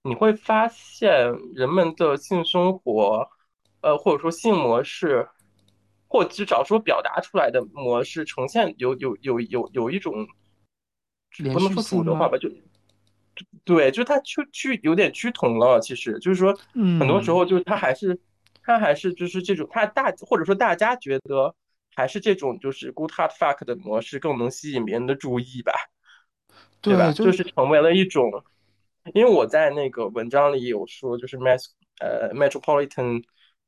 [0.04, 3.28] 你会发现人们的性生活，
[3.82, 5.28] 呃，或者说性模式，
[6.08, 10.28] 或至少说表达出来的模式，呈现有有有有有一种，
[11.38, 12.04] 不能说主？
[12.04, 12.49] 流化吧，就
[13.63, 15.80] 对，就它趋趋有点趋同了。
[15.80, 16.54] 其实就是说，
[16.99, 18.19] 很多时嗯，候就是它还是
[18.62, 21.56] 它还是就是这种，它大或者说大家觉得
[21.95, 25.73] 还是这种就是 good hard fuck 的模式更能吸引别人的注意吧，
[26.82, 27.12] 对对，吧？
[27.12, 28.32] 就就是成为了一种，
[29.13, 31.67] 因为我在那个文章里有说，就是 mass
[31.99, 33.23] 呃 metropolitan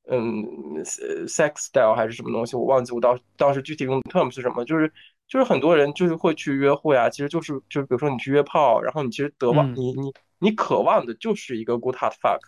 [0.08, 0.44] 嗯
[0.78, 4.92] 呃 sex style 还是什么东西，我忘记我当当时具体用的 term 是什么，就是
[5.28, 12.40] 就是很多人就是会去约会啊，其实就是就是比如说你去约炮，然后你其实得望嗯你你你渴望的就是一个 good hard fuck，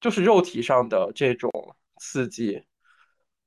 [0.00, 1.50] 就是肉体上的这种
[1.98, 2.62] 刺激，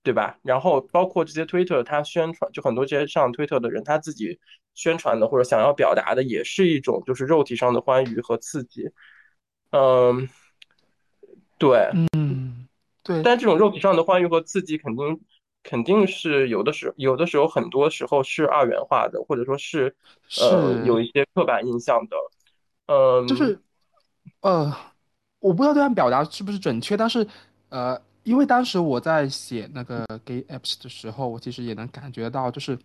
[0.09, 0.39] 对吧？
[0.41, 4.39] 然后包括这些推特，他宣传就很多这些上推特的人，他自己
[4.73, 8.89] 宣传的或者想要表达的也是一种就是肉体上的欢愉和刺激，
[9.69, 10.27] 嗯，
[11.59, 11.91] 对。
[12.15, 12.67] 嗯，
[13.03, 15.21] 对，但这种肉体上的欢愉和刺激，肯定
[15.61, 19.95] 肯定是有的时有的时候很多时候是二元化的，或者说是
[20.35, 22.17] 呃是，有一些刻板印象的。
[22.87, 23.61] 嗯，就是
[24.41, 24.75] 呃，
[25.39, 27.27] 我不知道这样表达是不是准确，但是
[27.69, 32.77] 呃，因为当时我在写那个 gay apps 的时候，我其实也能感觉到，就是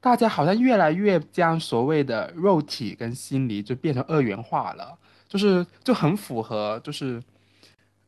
[0.00, 4.96] 大家好像越来越将所谓的肉体跟心理就变成二元化了，
[5.28, 7.20] 就是就很符合，就是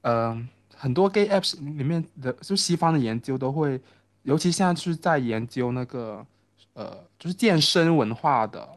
[0.02, 3.81] 嗯，很多 gay apps 里面的，就西方的研究都会，
[4.22, 6.24] 尤其现在就是在研究那个，
[6.74, 8.68] 呃，就是健身文化的，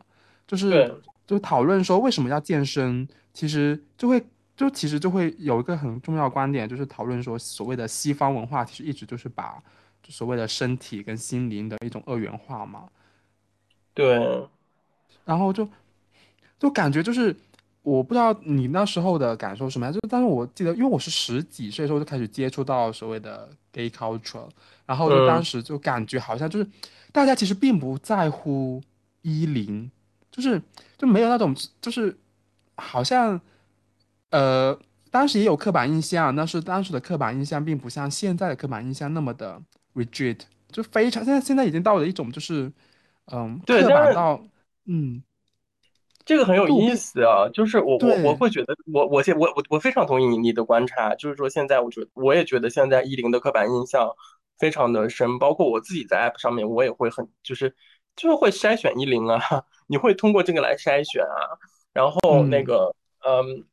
[0.47, 4.23] 就是就讨论说为什么要健身，其实就会
[4.61, 9.61] 就其实就会有一个很重要观点，就是讨论说所谓的西方文化其实一直就是把
[10.03, 12.87] 就所谓的身体跟心灵的一种二元化嘛，
[13.93, 14.47] 对，
[15.25, 15.67] 然后就
[16.59, 17.35] 就感觉就是
[17.81, 24.47] 我不知道你那时候的感受什么样，就是但是我记得，因为我是十几岁的时候就开始接触到所谓的 gay culture，
[24.85, 26.67] 然后就当嗯，时就感觉好像就是
[27.11, 28.81] 大家其实并不在乎
[29.21, 29.89] 衣领，
[30.31, 30.61] 就是
[30.97, 32.17] 就没有那种就是
[32.75, 33.39] 好像
[34.31, 34.77] 呃
[35.11, 39.61] 当时也有刻板印象，但是当时的刻板印象并不像现在的刻板印象那么的
[39.93, 40.39] rigid，
[40.71, 42.71] 就非常现在现在已经到了一种就是
[43.31, 44.41] 嗯对，刻但是板到
[44.85, 45.21] 嗯。
[46.23, 54.07] 这个很有意思啊，就是我我我，会觉得，我我现我我我非常同意你你的观察，就是说现在我觉得我也觉得现在一零的刻板印象
[54.59, 57.75] 非常的深，包括我自己在 App 上面，我也会很就是
[58.15, 59.41] 就是会筛选一零啊，
[59.87, 61.57] 你会通过这个来筛选啊，
[61.91, 63.65] 然后那嗯个嗯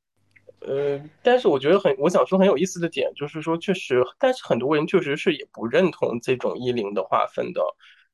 [0.60, 7.62] 呃，但是我觉得很我想说很有意思的点就是说，确实，但是很多人确实是也不认同这种一零的划分的。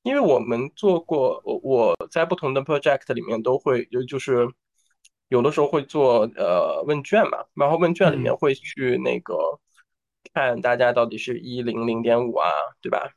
[0.03, 4.47] 因为我们做过，我我在不同的 project 里面都会有，就是
[5.29, 9.35] 有的时候会做呃问卷嘛，然后问卷里面嗯会去那个
[10.35, 12.51] 看大家到底是一零零点五啊，
[12.83, 13.11] 对吧？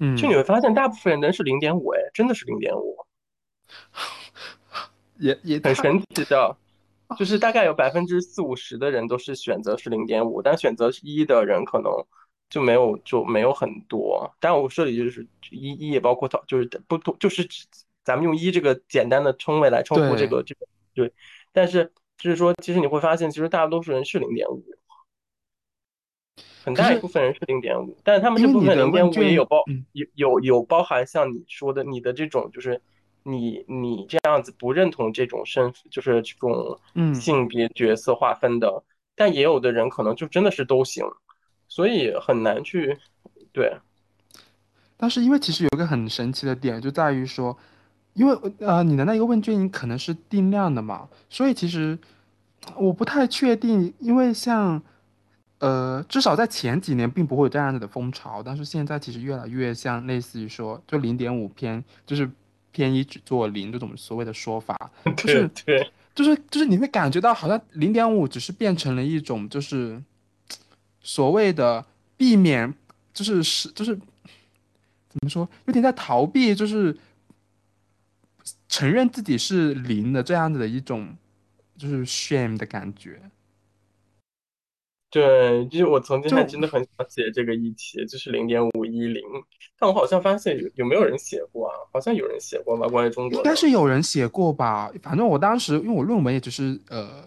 [0.00, 2.98] 嗯，就你嗯，会发现大部分人是零点五，哎，真的是零点五。
[5.18, 6.56] 也也很神奇的，
[7.16, 11.90] 就是大概有百分之四五十的人都是选择是零点五，但选择一的人可能
[12.50, 14.34] 就没有就没有很多。
[14.40, 17.48] 但我这里就是一一也包括它，就是不同，就是
[18.04, 20.26] 咱们用一这个简单的称谓来称呼这。
[20.26, 21.12] 个这个对，
[21.52, 24.64] 但是就是说，其实你会发现，其实大多数人是零点五，
[26.64, 32.82] 很大一部分人是零点五，但是他们这部分零点五也，有包嗯有有有包含像你说的你的这种就是
[33.30, 38.82] 你你这样子不认同这种身就是这种嗯，性别角色划分的，
[39.14, 41.04] 但也有的人可能就真的是都行，
[41.68, 42.98] 所以很难去
[43.52, 43.76] 对。
[44.96, 47.56] 但是因为其实有一个很神奇的点，就在于说，
[48.14, 51.96] 因为呃你的那个问卷可能是定量的嘛，所以其实
[52.76, 54.82] 我不太确定，因为像
[55.58, 62.28] 呃至少在前几年并不会有这样子的风潮，但是现在其实越来越像类似于说，就零点五偏就是
[62.72, 64.76] 偏一只做零这种所谓的说法，
[65.16, 65.50] 就是
[66.14, 70.02] 就是就是你会感觉到好像零点五只是变成了一种就是
[71.00, 71.84] 所谓的
[72.16, 72.74] 避免，
[73.14, 76.96] 就是是就是怎么说，有点在逃避，就是
[78.68, 81.16] 承认自己是零的这样子的一种
[81.76, 83.20] 就是 shame 的感觉。
[85.10, 89.22] 对，就是我曾经还就真的很想写这个议题，就是零点五一零，
[89.78, 91.74] 但我好像发现有有没有人写过啊？
[91.92, 93.36] 好像有人写过吧，关于中国的。
[93.36, 97.24] 应该是有人写过吧，反正我当时因为我论文也只是呃，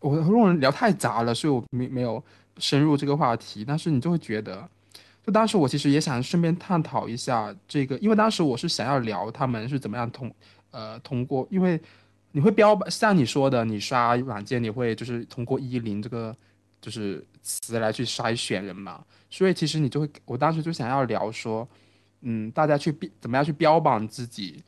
[0.00, 2.22] 我和论文聊太杂了，所以我没没有
[2.58, 3.64] 深入这个话题。
[3.64, 4.68] 但是你就会觉得。
[5.22, 10.34] 就当时我其实也想顺便探讨一下这个，因为当时我是想要聊他们是怎么样通，
[10.70, 11.78] 呃，通过，因为
[12.32, 16.34] 你会标榜像你说的，你刷软件你会就是通过一零这个
[16.80, 21.68] 就是词来去筛选人嘛，所以其实你就会，我当时就想要聊说，
[22.22, 24.62] 嗯，大家去标怎么样去标榜自己，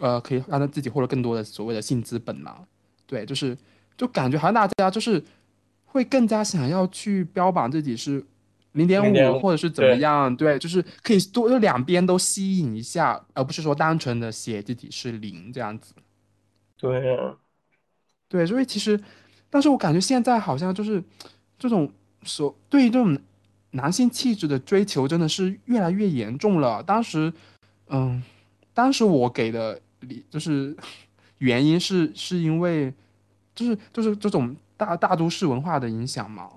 [0.00, 2.66] 呃，可以让他自己获得更多的所谓的性资本嘛，
[3.06, 3.56] 对，就是
[3.96, 5.22] 就感觉好像大家就是
[5.84, 8.24] 会更加想要去标榜自己是。
[8.72, 10.34] 零点五，或者是怎么样？
[10.34, 15.92] 对，就是可以多，就两边都吸引一下，而不是说单纯的写自己是零这样子。
[16.78, 17.18] 对，
[18.30, 18.98] 对，所以其实，
[19.52, 21.04] 但是我感觉现在好像就是
[21.58, 23.18] 这种所对于这种
[23.72, 26.82] 男性气质的追求真的是越来越严重了。
[26.82, 27.30] 当时，
[27.88, 28.22] 嗯，
[28.72, 30.74] 当时我给的理就是
[31.36, 32.94] 原因是是因为
[33.54, 36.48] 就是就是这种大大都市文化的影响嘛。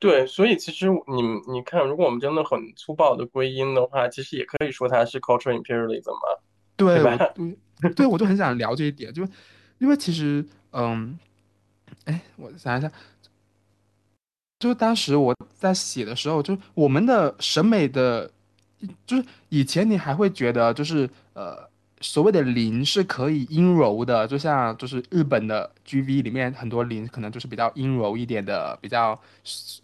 [0.00, 6.42] 对，所以其实你你看，如果我们真的很粗暴的归因的话，其实也可以说它是 cultural imperialism 嘛，
[6.76, 7.16] 对吧？
[7.80, 9.26] 对，对我就很想聊这一点，就
[9.78, 11.18] 因为其实，嗯，
[12.04, 12.90] 哎，我想一下，
[14.58, 18.30] 就是当时我在写的时候，就我们的审美的，
[19.06, 21.68] 就是以前你还会觉得，就是呃。
[22.00, 29.18] 所谓的零是可以阴柔的，就像就是日本的 GV 里面很多零可能就是比较阴柔一点的，比较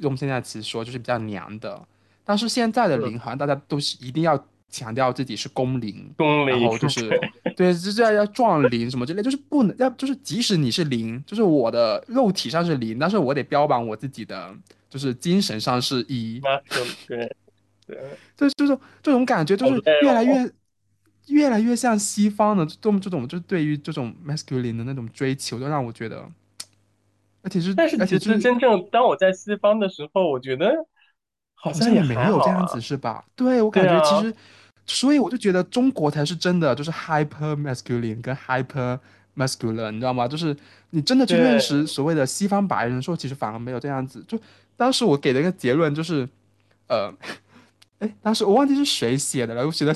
[0.01, 1.81] 用现在词说就是比较娘的。
[2.23, 4.37] 但是现在的零好像大家都是一定要
[4.71, 6.15] 强调自己是公零，
[6.47, 7.11] 然后就是
[7.57, 14.55] 对，就是要要撞零什么之类，就是不能要就是即使你是零，就是我的肉体上是零，但是我得标榜我自己的
[14.89, 16.41] 就是精神上是一。
[17.07, 17.37] 对
[17.87, 17.99] 对，
[18.37, 20.51] 就这种这种感觉就是越来越。
[21.29, 26.29] 越来越像西方的这种这种，就是对于这种 masculine 的那种追求，就让我觉得，
[27.43, 30.75] 而且是，但是其实真正当我在西方的时候，我觉得
[31.55, 33.25] 好像也没有这样子，是吧？
[33.37, 34.35] 对我感觉其实，
[34.93, 38.99] 所以我就觉得中国才是真的，就是 hyper masculine 跟 hyper
[39.37, 40.27] masculine，你知道吗？
[40.27, 40.57] 就是
[40.91, 44.25] 你真的去认识所谓的西方白人，说其实反而没有这样子。
[44.27, 44.39] 就
[44.77, 46.29] 当时我给的一个结论就是，
[46.89, 47.15] 呃，
[48.01, 49.95] 哎，当时我忘记是谁写的了，我写的。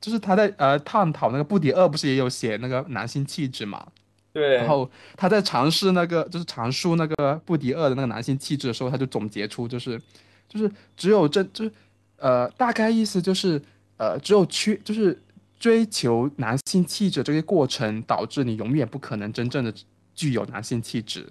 [0.00, 3.86] 就是他在呃探讨那个布迪厄不是也有写那个男性气质嘛？
[4.32, 4.56] 对。
[4.56, 10.00] 然后他在尝试那个就是阐述那个布迪厄的那个男性气质的时候，他就总结出就是
[10.48, 11.72] 就是只有真就是
[12.16, 13.60] 呃大概意思就是
[14.00, 15.16] 呃只有缺就是
[15.58, 19.72] 追求男性气质这个过程导致你永远不可能真正的
[20.14, 21.28] 具有男性气质。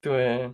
[0.00, 0.50] 对。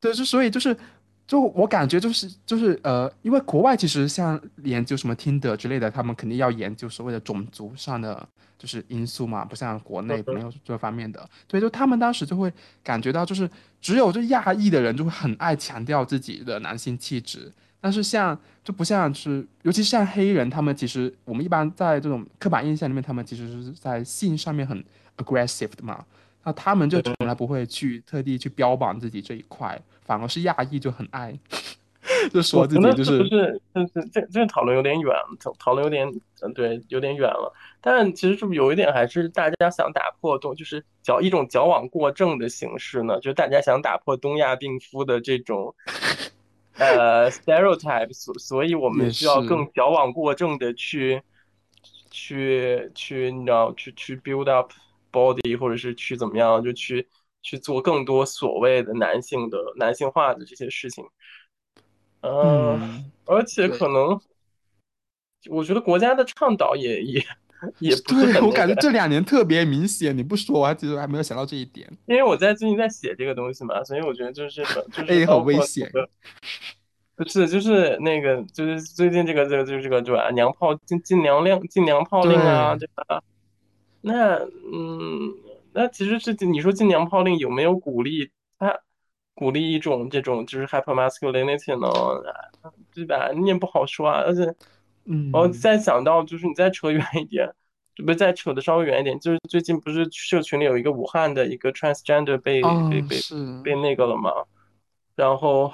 [0.00, 0.76] 对，就所以就是。
[1.24, 11.26] 就我感觉就是就是呃，因为国外其实像研究什么听德之类的，他们肯定要研究所谓的种族上的就是因素嘛，不像国内没有这方面的。
[11.46, 13.48] 对，就他们当时就会感觉到，就是
[13.80, 17.50] 只有这亚裔的人就会很爱强调自己的男性气质，
[17.82, 24.82] 但是像就不像是，尤其是像黑人，他们其实我们一般在这种刻板印象里面，他们其实是在性上面很
[25.18, 26.04] aggressive 的嘛。
[26.44, 31.36] 那他们就从来不会去特地去标榜自己这一块，反而是亚裔就很爱，
[32.32, 36.08] 就说自己就是就是就是这这讨论有点远，讨讨论有点
[36.40, 37.52] 嗯对有点远了。
[37.80, 43.16] 但其实是不是有一点还是大家想打破东，就是矫一种矫枉过正的形式呢？
[43.20, 45.74] 就是大家想打破东亚病夫的这种
[46.78, 51.22] 呃 stereotype，所所以我们需要更矫枉过正的去
[52.10, 54.72] 去去你知道去去 build up。
[55.14, 57.06] body 或者是去怎么样，就去
[57.42, 61.04] 去做更多所谓的男性的男性化的这些事情，
[62.22, 64.18] 嗯，而且可能，
[65.50, 67.22] 我觉得国家的倡导也也
[67.78, 70.16] 也不是很，我感觉这两年特别明显。
[70.16, 71.88] 你不说，我还其实还没有想到这一点。
[72.06, 75.90] 因为我在最近在写这个东西嘛，所以我觉得就是就是很危险。
[77.14, 80.30] 不是，就是那个，就是最近这个这个就是这个对吧？
[80.30, 83.22] 娘炮禁禁娘令禁娘炮令啊，对吧？
[84.00, 84.36] 那
[84.72, 85.32] 嗯，
[85.72, 88.76] 那其实是你说禁娘炮令有没有鼓励他
[89.34, 91.88] 鼓励一种这种就是 hyper masculinity 呢？
[92.94, 93.30] 对吧？
[93.32, 94.22] 你也不好说啊。
[94.26, 94.52] 而且，
[95.04, 97.48] 嗯，然后再想到就是你再扯远一点，
[98.04, 103.16] 不是再扯的稍微远一点，就是最近不是社群里有一个武汉的一个 transgender 被被被
[103.62, 104.30] 被那个了吗？
[105.14, 105.72] 然后，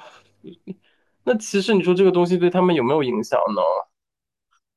[1.23, 3.61] 那其实你说这个东西对他们有没有影响呢？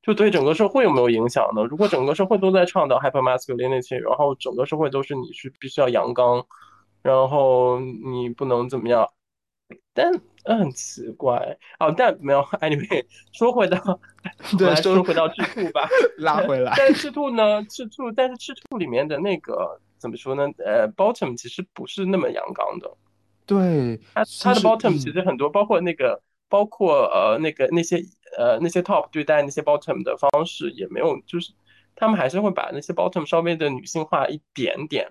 [0.01, 1.63] 就对整个社会有没有影响呢？
[1.63, 6.45] 如果整个社会都在倡导 hyper masculinity，然后整个社会都是你是必须要阳刚，
[7.01, 9.09] 然后你不能怎么样，
[9.93, 10.11] 但
[10.45, 11.93] 很奇怪哦。
[11.95, 13.77] 但没有，anyway，说回到，
[14.57, 15.87] 对，说回到赤兔吧，
[16.19, 16.73] 拉回来。
[16.77, 20.47] 但是赤兔呢，赤兔，但是赤兔里面的那个怎么说呢？
[20.57, 22.91] 呃，bottom 其实不是那么阳刚的。
[23.45, 26.21] 对，它它的 bottom 其实很多，包括那个。
[26.49, 27.97] 包括呃那个那些
[28.37, 31.51] 呃那些 top 对待那些 bottom 的方式也没有，就是
[31.95, 35.07] 他们还是会把那些 bottom 稍微的女性化一点点，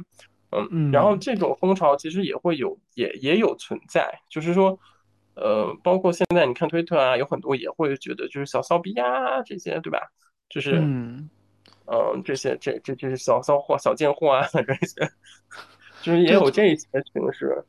[0.71, 4.79] 嗯，然后嗯这种风潮其实也会有也也有存在，就是说。
[5.35, 9.99] 呃，包括现在你看推特啊，有很多也会觉得就是小骚逼呀这些，对吧？
[10.51, 11.27] 就是嗯，
[11.87, 15.11] 嗯，这些这这这是小骚货、小贱货啊，这些
[16.05, 17.65] 就是也，有这些形式。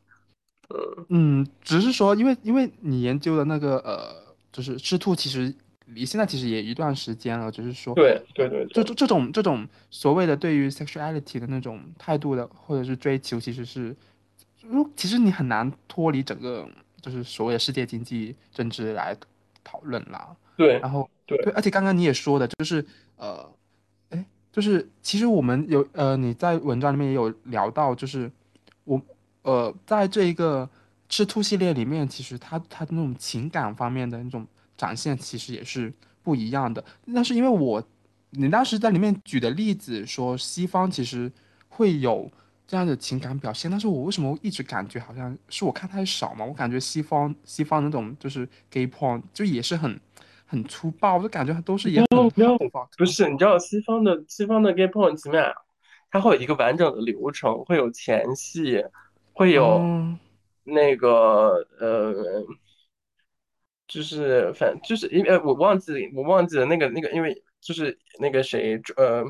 [0.70, 5.56] 嗯，嗯，只是说，因为因为你研究的那个呃，就是赤兔，其实
[5.86, 13.96] 离现在其实也一段时间了，只是说，对对呃，对对这这这种这种所谓的对于 sexuality 的那种态度的或者是追求，其实是，
[14.62, 16.68] 如其实你很难脱离整个
[17.02, 19.16] 就是所谓的世界经济政治来
[19.64, 20.36] 讨论啦。
[20.56, 22.86] 对然后对，对，而且刚刚你也说的，就是
[23.18, 23.50] 呃，
[24.10, 28.32] 哎，就是其实我们有呃，你在文章里面也有聊到，就是
[28.84, 29.02] 我
[29.42, 30.70] 呃，在这一个
[31.10, 34.46] 吃兔系列里面，其实它它的那种情感方面的那种
[34.78, 36.84] 展现，其实也是不一样的。
[37.14, 37.84] 但是因为我
[38.32, 41.32] 你当时在里面举的例子说西方其实
[41.70, 42.30] 会有
[42.66, 46.44] 这样的情感表现，但是我为什么一直感觉好像是我看太少嘛？
[46.44, 50.00] 我感觉西方西方那种就是 gay porn 就也是很
[50.46, 53.30] 很粗暴，我就感觉都是也很你知道 hot fuck 不是？
[53.30, 55.54] 你知道西方的西方的 gay porn 怎么样？
[56.10, 58.84] 它会有一个完整的流程，会有前戏，
[59.34, 60.20] 会有嗯，
[60.64, 62.46] 那个呃，
[63.94, 69.24] 就是反就是因为我忘记我忘记了那个那个，因为就是那个谁呃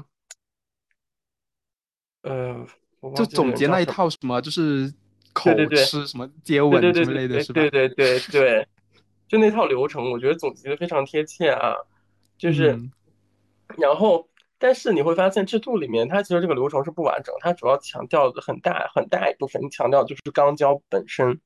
[2.21, 2.65] 呃，
[3.01, 3.85] 我就总结那一。
[3.85, 4.89] 套什么就是
[5.33, 7.59] 口吃什么接吻什么对对对类的是吧？
[7.59, 8.67] 对对对对，
[9.27, 11.75] 就那套流程，我觉得总结的非常贴切啊。
[12.37, 12.91] 就是，嗯。
[13.77, 21.41] 然后，但是你会发现，制度里面它其实这个流程是不完整，它主要强调的很大很大一部分强调就是肛交本身。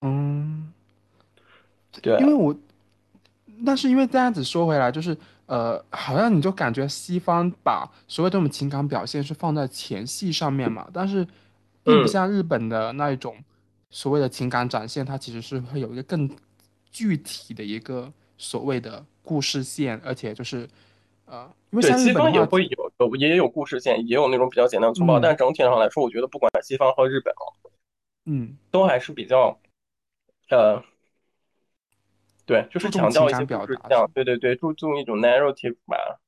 [0.00, 0.72] 嗯，
[2.04, 2.54] 因为，我，
[3.64, 5.16] 但是因为这样子说回来，就是
[5.46, 11.24] 呃，好像你就感觉西方把所有这种情感表现是放在前戏上面嘛，但是
[11.82, 13.36] 并不嗯，像日本的那一种
[13.90, 16.28] 所谓的情感展现，它其实是会有一个更
[16.90, 20.68] 具体的一个所谓的故事线，而且就是
[21.24, 25.22] 呃，因为西方也会有有也有故事线，也有那种比较简单粗暴，嗯。
[25.22, 27.44] 但整体上来说，我觉得不管西方和日本啊，
[28.26, 29.58] 嗯，都还是比较
[30.50, 30.82] 呃。
[32.46, 36.20] 对，就是强调一些表达，对对对，注重一种 narrative 吧。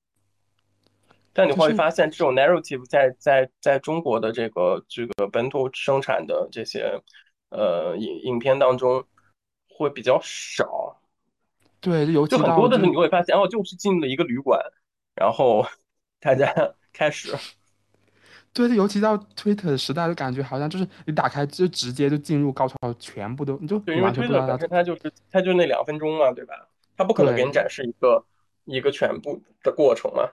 [1.32, 7.00] 但你会发现，这种 narrative 在在在中国的这个这个本土生产的这些
[7.50, 9.04] 呃影影片当中
[9.68, 11.00] 会比较少，
[11.80, 14.60] 对，尤就其很多的时候你会发现，哦，就是进了一个旅馆，
[15.14, 15.64] 然后
[16.18, 16.52] 大家
[16.92, 17.32] 开始，
[18.52, 26.54] 对，尤其到 Twitter 的时代，就感觉好像就是你打开就直接就进入高潮，全部都你就对，因为你完全推特本身它就是它就那两分钟嘛，对吧？
[26.96, 28.24] 它不可能给你，展示一个
[28.64, 30.28] 一个全部的过程嘛。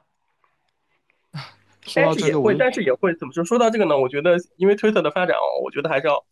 [1.93, 3.43] 但是也会，但是也会怎么说？
[3.45, 6.25] 说到这个呢，我觉得因为 Twitter 的发展哦，我觉得还是要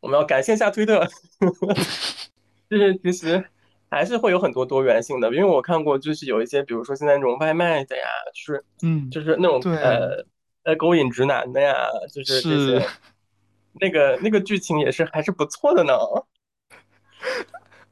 [0.00, 1.06] 我们要感谢一下推特，
[2.68, 3.42] 就是其实
[3.90, 8.04] 还是会有很多多元性的，因为我看过，就是有一些，比如说现在那种外卖的呀，
[8.34, 10.22] 就是嗯，就是那种对，呃
[10.64, 11.74] 呃勾引直男的呀，
[12.12, 12.88] 就是这，些，
[13.80, 15.92] 那个那个剧情也是还是不错的呢。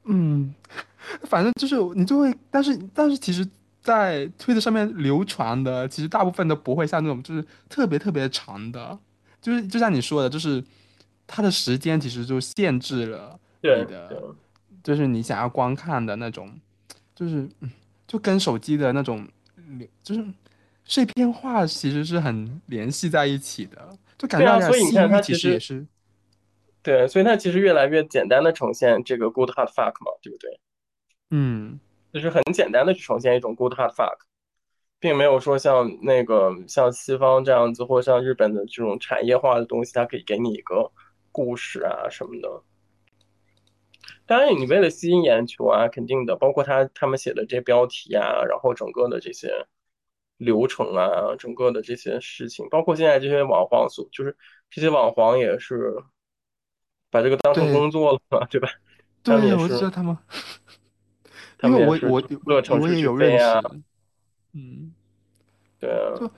[0.05, 0.55] 嗯，
[1.25, 3.47] 反正就是你就会，但是但是其实，
[3.81, 8.99] 在推特上面流传的，其实大部分都不会像那种就是特别特别长的，
[9.41, 10.63] 就是就像你说的，就是
[11.27, 14.35] 它的时间其实就限制了你的，
[14.83, 16.53] 就是你想要观看的那种。
[17.15, 17.71] 就是嗯
[18.07, 19.29] 就跟手机的那种
[20.03, 20.25] 就是
[20.85, 25.87] 碎片化其实是很联系在一起的，就感觉好像所以你看，它其实实也是，
[26.83, 30.61] 对，所以它其实越来越简单的呈现这个 good hard fuck 嘛，对不对？
[31.31, 31.79] 嗯，
[32.13, 34.19] 就是很简单的去呈现一种 good hard fuck。
[35.01, 40.93] 并没有说像那个像西方这样子，或像日本的这种产业化的东西，它可以给你一个
[41.33, 42.63] 故事啊什么的。
[44.25, 49.67] 当然，你为了吸引眼球啊，肯定的，包括他他们写的这些标题啊，然后整个的这些
[50.43, 54.37] 流程啊，整个的这些事情，包括现在这些网黄所，就是
[54.71, 55.95] 这些网黄也是
[57.11, 58.69] 把这个当成工作了嘛，对吧？
[59.23, 60.17] 对，我就觉也是，得他们，
[61.59, 62.23] 他因为我我
[62.81, 63.45] 我也有认识，
[64.53, 64.93] 嗯，
[65.79, 66.31] 对啊，就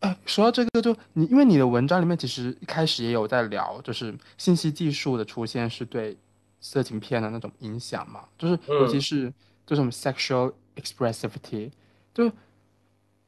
[0.00, 6.16] 哎，说到这个就你，因为你的文章里面其实一开始也有在聊，就是信息技术的出现是对
[6.60, 9.32] 色情片的那种影响嘛，就是尤其嗯，是
[9.66, 11.70] 这种 sexual expressivity，
[12.12, 12.30] 就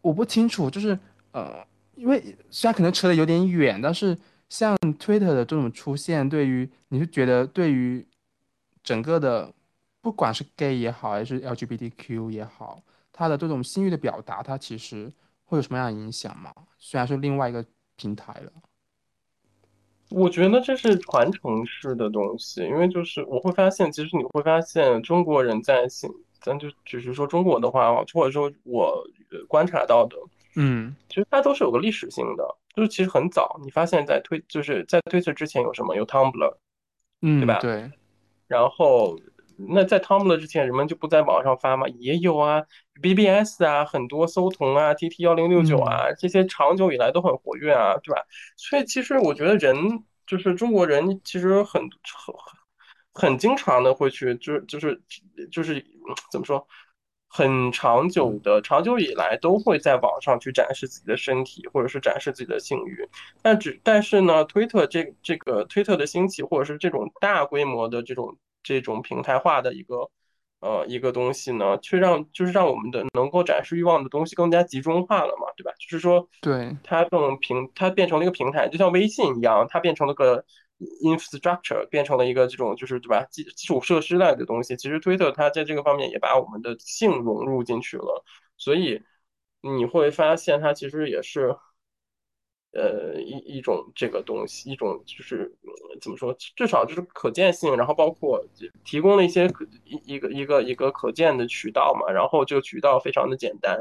[0.03, 0.99] 我不清楚，就是
[1.33, 4.17] 呃，因为虽然可能扯得有点远，但是
[4.49, 8.07] 像 Twitter 的这种出现，对于你是觉得对于
[8.83, 9.51] 整个的
[10.01, 12.83] 不管是 gay 也好，还是 LGBTQ 也好，
[13.13, 15.11] 它的这种性欲的表达，它其实
[15.45, 16.53] 会有什么样的影响吗？
[16.79, 17.65] 虽然是另外一个
[17.97, 18.53] 平台了。
[20.11, 26.13] 我觉得这是传承式的东西，因为就是我会发现，其实你会发现中国人在性，
[26.43, 30.17] 咱就只是说中国的话，或者说我呃观察到的，
[30.57, 35.95] 嗯其实它都是有个历史性的，就是其实很早，你发现在推就是在推特之前有什么？
[35.97, 36.59] 有 Tumblr，对
[37.23, 37.59] 嗯，吧？
[37.61, 37.91] 对，
[38.49, 39.19] 然后
[39.57, 41.87] 那在 Tumblr 之前，人们就不在网上发吗？
[41.99, 42.65] 也有啊
[43.01, 48.23] ，BBS 啊，很多搜同啊，TT 幺零六九嗯啊，这些长久以来都很活跃啊，对吧？
[48.57, 52.35] 所以其实我觉得人就是中国人，其实很很
[53.13, 55.03] 很很经常的会去，就是就是
[55.51, 56.67] 就是嗯怎么说？
[57.35, 63.09] 很长久的，长久以来都会在网上去展示自己的身体，或者是展示自己的性欲。
[63.41, 70.11] 但只但是呢，推特这这个推特的兴起，或者是这种大规模的这种这种平台化的一个
[70.61, 75.73] 呃一个东西呢，却让就是让我们的能够展示欲望的东西更加集中化了嘛，对吧？
[75.79, 80.45] 就是说，对，它更平，它变成了一个平台，就像微信一样，它变成了个
[81.03, 84.77] infrastructure，变成了一个这种就是对吧基基础设施类的东西。
[84.77, 88.25] 其实推特它在这个方面也把我们的性融入进去了，
[88.57, 89.01] 所以
[89.61, 91.57] 你会发现它其实也是。
[92.75, 95.55] 呃一一种这个东西，一种就是
[96.01, 98.43] 怎么说，至少就是可见性，然后包括
[98.83, 103.79] 提供了一些可一一个一个一个可见的渠道嘛，然后这个渠道非常的简单，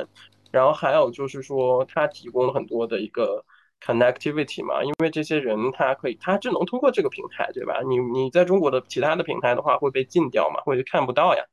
[0.52, 3.46] 然后还有就是说它提供了很多的一个
[3.86, 7.82] connectivity 嘛，因为这些人他可以他只能通过这个平台，对吧？
[7.88, 11.44] 你你在中国的其他的平台的话会被禁掉嘛，会看不到呀，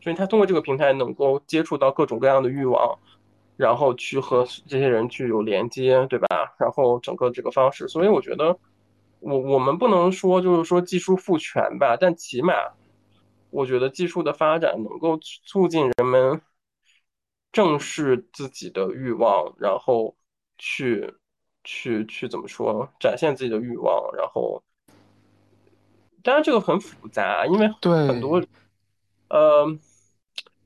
[0.00, 2.98] 所以他通过这个平台能够接触到各种各样的欲望。
[3.56, 6.52] 然后去和这些人去有连接，对吧？
[6.58, 8.58] 然后整个这个方式，所以我觉得
[9.20, 12.52] 我我们不能说就是说技术赋权吧，但起码
[13.50, 16.40] 我觉得技术的发展能够促进人们
[17.52, 20.16] 正视自己的欲望，然后
[20.58, 21.14] 去
[21.64, 24.62] 去去怎么说，展现自己的欲望，然后
[26.22, 27.68] 当然这个很复杂，因为
[28.06, 28.42] 很，多
[29.28, 29.66] 呃，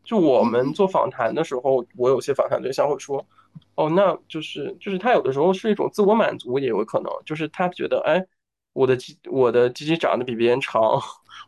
[0.04, 3.24] 就我们做访谈的时候，我有些访谈对象会说，
[3.74, 8.26] 哦，那就是就是他有的时候是一种自我满足，也有可能就是他觉得，哎，
[8.72, 11.00] 我的鸡我的鸡鸡长得比别人长，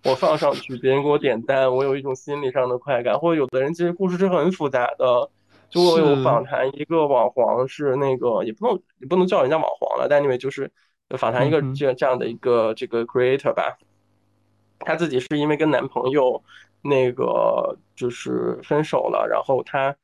[0.04, 3.18] 我放上去，别人给我点赞，我有一种心理上的快感。
[3.18, 5.30] 或者有的人其实故事是很复杂的，
[5.70, 10.70] 就我有，访谈一个网黄是那个也不能也不能叫人家网黄了，但因为就是
[11.16, 13.78] 访谈一个这这样的一个这个 creator 吧。
[14.80, 16.42] 她自己是因为跟男朋友
[16.82, 19.94] 那个就是分手了，然后她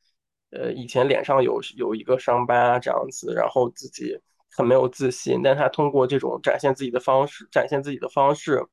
[0.50, 8.66] 呃以前脸上有有一个伤疤这样子，然后自己很没有自信，但她通过这种展现自己的方式，展现自己的方式，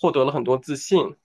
[0.00, 1.16] 获得了很多自信。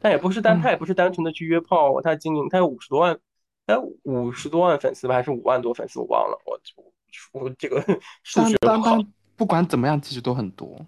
[0.00, 3.20] 但也不是单，嗯，她也不是单纯的去约炮，她经营，她有五十多万，
[3.66, 6.60] 哎五十多万粉丝吧，还是五万多粉丝，我忘了，我
[7.32, 7.80] 我这个
[8.22, 8.98] 数学但不好。
[9.34, 10.78] 不管怎么样，其实都很多。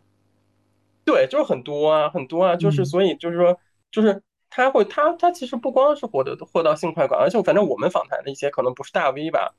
[1.05, 3.59] 对，就是很多啊，很多啊，就是嗯，所以就是说，
[3.91, 9.55] 就是他会他他其实不光是获得获到性快感，而且反正我们访谈的一些可能不是大 V 吧，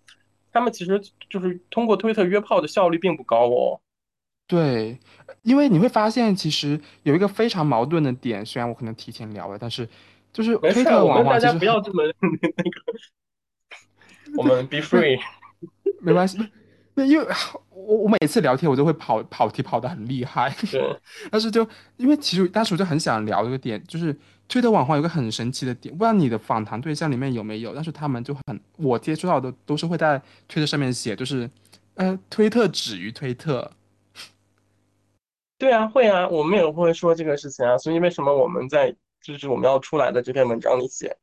[0.54, 3.82] 他们其实就是通过推特约炮的效率并不高哦。
[4.48, 4.98] 对，
[5.42, 9.90] 因为你会发现，其实有一个非常矛盾的点，虽然我可能提前聊了，但是
[10.36, 12.04] 就是没事儿，推特网我们大家黄其实不要这么
[12.58, 15.18] 那个， 我们 be free。
[16.02, 16.38] 没关系，
[16.94, 17.26] 那因为
[17.70, 21.00] 我我每次聊天我都会跑跑题跑得很厉害，对
[21.32, 21.68] 但是就
[21.98, 24.16] 因为其实当时我就很想聊一个点，就是
[24.48, 31.50] 推特网红有个很神奇的点，不知道你的访谈对象里面有没有，但是他们就很我接触到的都是会在推特上面写，就是
[31.96, 33.72] 呃推特止于推特，
[35.58, 38.96] 对啊，会啊，我们也会说这个事情啊，所以为什么我们在
[39.26, 41.18] 就是我们要出来的这篇文章里写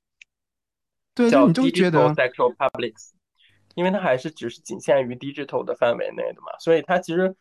[1.15, 3.11] 对，叫 digital sexual publics，
[3.77, 7.37] 因为它还是只是仅限于 digital 的范围内的嘛，所以它其实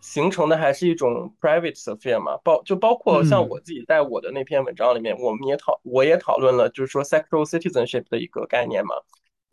[0.00, 3.48] 形成的还是一种 private sphere 嘛，包就包括像嗯。
[3.50, 8.94] 我自己在我的那篇文章里面，我们也讨我也讨论了，就是说 sexual citizenship 的一个概念嘛，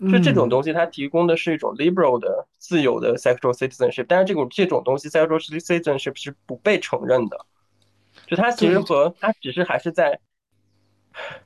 [0.09, 7.45] 就这种嗯东西它提供的是一种 liberal 的自由的 sexual citizenship，但是这种这种东西 sexual citizenship 是不被承认的，
[8.25, 10.19] 就它其实，和它只是还是在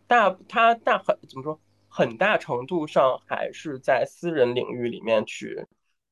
[0.08, 5.66] 大它大很怎么说，很大程度上还是在私人领域里面去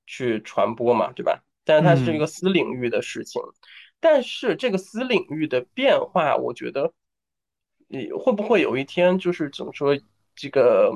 [0.05, 1.43] 去传播嘛，对吧？
[1.63, 3.41] 但是它是一个嗯私领域的事情，
[3.99, 6.91] 但是这个私领域的变化，我觉得，
[7.87, 9.97] 你会不会有一天就是怎么说，
[10.35, 10.91] 这个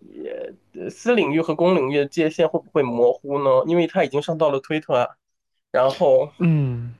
[0.00, 3.64] 也呃私领域和公领域的界限会不会模糊呢？
[3.66, 5.08] 因为它已经上到了推特啊，
[5.70, 6.94] 然后嗯。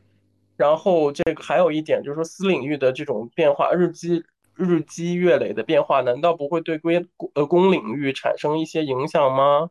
[0.61, 4.22] 然后这个还有一点就是说，私领域的这种变化，日积
[4.54, 7.02] 日积月累的变化，难道不会对归
[7.34, 9.70] 呃公领域产生一些影响吗？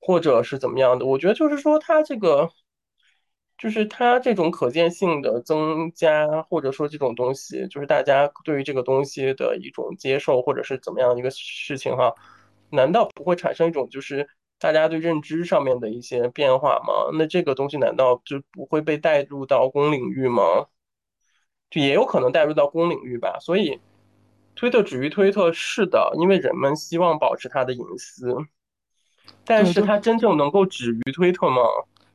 [0.00, 1.04] 或者是怎么样的？
[1.04, 2.48] 我觉得就是说，它这个
[3.58, 12.14] 就是它这种可见性的增加，或者说这种东西，就是大家对于这个东西的一种接受，或者是怎么样一个事情哈，
[12.70, 14.26] 难道不会产生一种就是
[14.64, 17.10] 大家对认知上面的一些变化吗？
[17.18, 20.42] 那这个东西难道就不会被带入到公领域吗？
[21.68, 23.36] 就也有可能带入到公领域吧。
[23.40, 23.78] 所以，
[24.54, 28.34] 推特止于推特是的，因为人们希望保持它的隐私。
[29.44, 31.60] 但是它真正能够止于推特吗？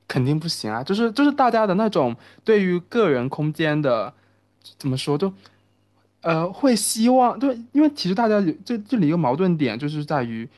[0.07, 0.83] 肯定不行啊！
[0.83, 4.11] 就是就是大家的那种对于个人空间的
[4.79, 5.31] 怎么说，就
[6.21, 10.49] 呃会希望对，因为其实大家有这这里一个矛盾点就是在于，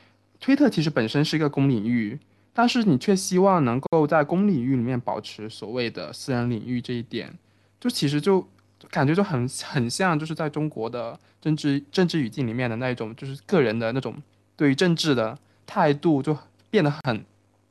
[0.42, 2.18] 推特其实本身是一个公领域，
[2.52, 7.32] 但是你却希望能够在公领域里面保持所谓的私人领域这一点，
[7.78, 8.44] 就其实就
[8.90, 14.20] 感觉就很很像就是在中国的政治政治语境里面的那一种，就是个人的那种
[14.56, 16.36] 对于政治的态度就
[16.68, 17.24] 变得很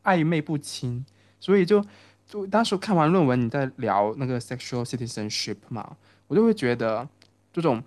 [0.05, 1.05] 暧昧不清。
[1.41, 1.86] 所以就
[2.26, 5.97] 就当时看完论文，你在聊那个 sexual citizenship 嘛，
[6.28, 7.05] 我就会觉得
[7.51, 7.84] 这种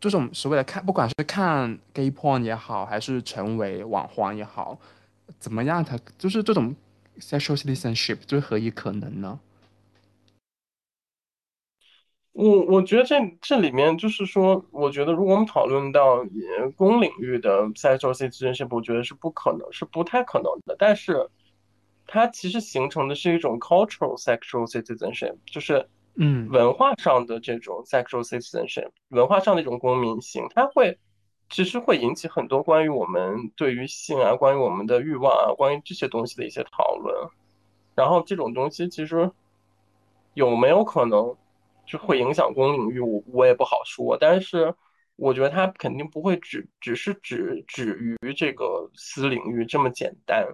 [0.00, 4.78] 这种所谓的看，不管是看 gay porn 也好，还是成为网黄也好，
[5.38, 6.74] 怎么样它就是这种
[7.18, 9.40] sexual citizenship 就是何以可能呢？
[12.32, 16.24] 我我觉得这这里面就是说，我觉得如果我们讨论到
[16.76, 20.76] 公领域的 sexual citizenship，我觉得是不可能，是不太可能的。
[20.78, 21.28] 但是
[22.06, 25.88] 它其实形成的是一种 cultural sexual citizenship，就是
[26.20, 30.98] 嗯文化上的这种 sexual citizenship，文化上的一种公民性，它会
[31.48, 37.14] 其实会引起很多关于我们对于性啊、关于我们的欲望啊、关于这些东西的一些讨论。
[37.94, 39.30] 然后这种东西其实
[40.34, 41.36] 有没有可能
[41.86, 44.16] 就会影响公领域，我我也不好说。
[44.20, 44.74] 但是
[45.16, 50.46] 我觉得它肯定不会只只是只止于这个私领域这么简单。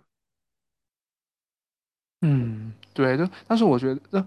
[2.23, 4.27] 嗯，对，就但是我觉得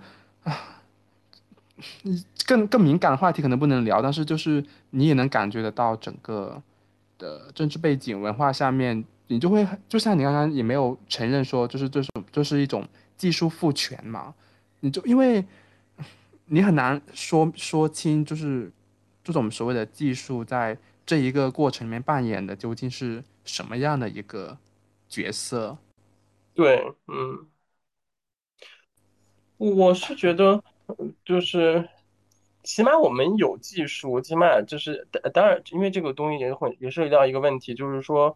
[2.01, 6.61] 你更更敏感的话题可能不能聊，但是就是你也能感觉得到整个
[7.17, 14.33] 的政治背景文化下面，你就会就像你刚刚也没有承认说，就是这种就是一种技术赋权嘛，
[14.79, 15.45] 你就因为
[16.45, 18.71] 你很难说说清，就是
[19.23, 24.57] 这种所谓的技术在这一个过程里面扮演的究竟是什么样的一个
[25.07, 25.77] 角色。
[26.53, 27.47] 对，嗯。
[29.57, 30.63] 我是觉得，
[31.25, 31.87] 就是
[32.63, 38.35] 起码我们有技术，起码就是当当然，因为这个东西也会也涉及到一个问题，就是说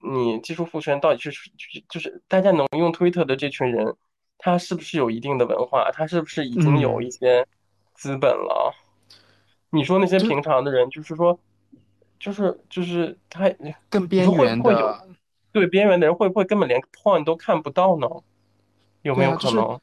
[0.00, 3.94] 你技术赋权到底是就是就是大家能用推特的这群人，
[4.38, 7.46] 他是不是有一定的文化，他是不是已经有嗯，一些
[7.94, 8.74] 资本了？
[9.70, 11.38] 你说那些平常的人，就是说，
[12.18, 15.08] 就是就是他，你更边缘的，
[15.52, 18.06] 对边缘的人会不会根本连 point 都看不到呢？
[19.02, 19.80] 有没对啊，就是有可能？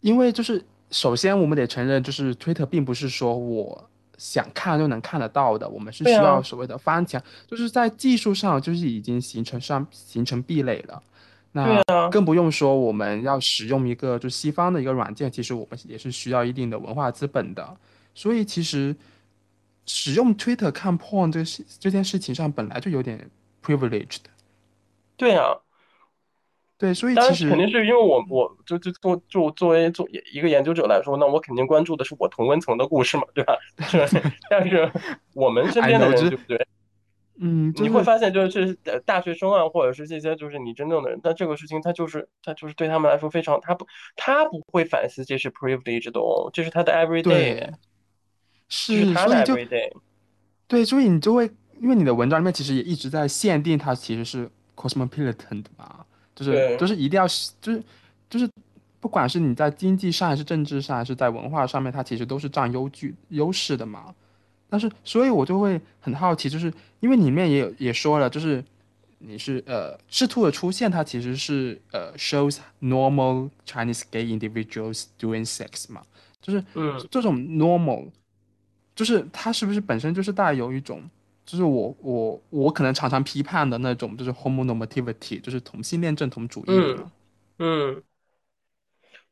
[0.00, 0.64] 因为就是
[0.94, 11.02] 首先我们得承认，就是推特并不是说我想看就能看得到的，我们是需要所谓的翻墙，就是在技术上就是已经形成上形成壁垒了。
[11.50, 11.82] 那。
[12.12, 17.76] 更不用说我们要使用一个就西方的一个软件，其实我们也是需要一定的文化资本的。
[18.14, 18.94] 所以其实
[19.86, 23.28] 使用 Twitter 看 porn 这个事这件事情上本来就有点
[23.64, 24.18] privileged。
[25.16, 25.56] 对呀，
[26.84, 33.56] 对，所以当然肯定是因为我我就就作就作为做一个研究者来说，那我肯定关注的是我同温层的故事嘛，对吧？
[33.88, 34.06] 是，
[34.50, 34.90] 但是
[35.32, 36.66] 我们身边的人，对不对？
[37.40, 47.72] 嗯，就是你会发现，就是呃大学生啊，或者是这些就是你真正的人，但这个事情他就是他就是对他们来说非常，他不他不会反思这是 privilege 的哦，这是他的 everyday，对。
[48.68, 49.90] 是，这是他的所以就 everyday。
[50.68, 56.04] 对，所以你就会，因为你的文章里面其实也一直在限定它其实是 cosmopolitan 的嘛，
[56.34, 57.82] 就是就是一定要是就是
[58.28, 58.48] 就是
[59.00, 64.14] 不管是你在经济上还是政治上还是在文化上面，它其实都是占优据优势的嘛。
[64.68, 68.64] 但是，所以我就会很好奇，就是因为里面也有也说了，就是
[69.18, 76.02] 你是呃赤兔的出现，它其实是呃 shows normal Chinese gay individuals doing sex 嘛，
[76.42, 78.08] 就是嗯这种 normal。
[78.96, 81.02] 就是它是不是本身就是带有一种，
[81.44, 87.10] 就是我我我可能常常批判的那种，就是 homonormativity，就是同性恋正统主义嗯？
[87.58, 88.02] 嗯，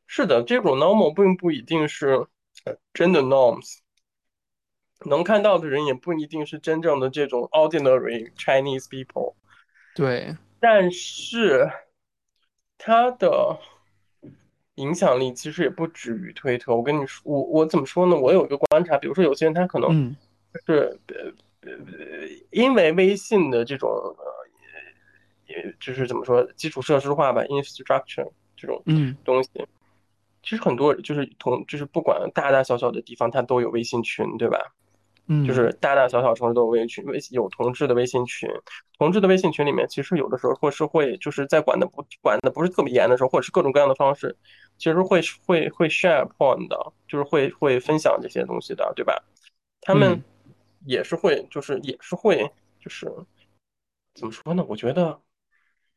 [0.07, 2.25] 是的，这种 normal 并不一定是
[2.65, 3.79] 呃真的 norms。
[5.05, 9.33] 能看到的人也不一定是真正的这种 ordinary Chinese people，
[9.93, 11.69] 对，但是
[12.77, 13.59] 它的
[14.75, 16.73] 影响力其实也不止于推特。
[16.73, 18.15] 我跟你说，我我怎么说呢？
[18.15, 20.15] 我有一个观察，比如说有些人他可能嗯
[20.65, 21.33] 是呃呃，
[22.51, 24.25] 因为微信的这种呃，
[25.47, 29.49] 也就是怎么说，基础设施化吧，infrastructure 这种嗯东西，
[30.41, 34.57] 其实很多就是同就是不管大大小小的地方，它都有微信群，对吧？
[35.27, 38.49] 嗯就嗯是大大小小城市都有微信群，微有同志的微信群，
[38.97, 44.35] 同志的微信群里面，其实有的时候或是会就是在管的不管的不是特别严的时候，或者是各种各样的方式，
[44.77, 49.23] 其实会会会 share porn 的，就是会会分享这些东西的，对吧？
[49.79, 50.23] 他们嗯
[50.85, 53.11] 也是会，就是也是会，就是
[54.13, 54.65] 怎么说呢？
[54.67, 55.21] 我觉得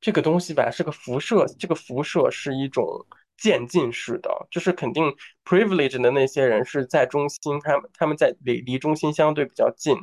[0.01, 3.07] 这个东西吧，是个辐射，这个辐射是一种
[3.37, 5.15] 渐进式的，就是肯定
[5.45, 9.95] privilege 的那些人是在中心，他们他们在离离中心相对比较近，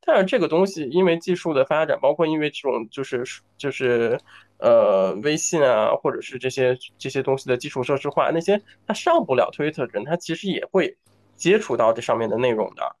[0.00, 3.24] 但是这个东西因为技术的发展，包括因为这种就是
[3.56, 4.18] 就是
[4.58, 10.96] 呃微信啊，或者是这些这些东西的基础设施化，那些他上不了推特的人，他其实也会
[11.36, 12.96] 接触到这上面的内容的，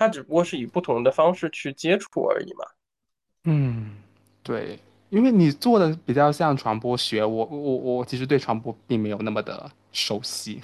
[0.00, 2.64] 他只不过是以不同的方式去接触而已嘛。
[3.44, 3.98] 嗯，
[4.42, 4.78] 对，
[5.10, 10.62] 因为你做的比较像传播学，我我我其实对传播并没有那么的熟悉。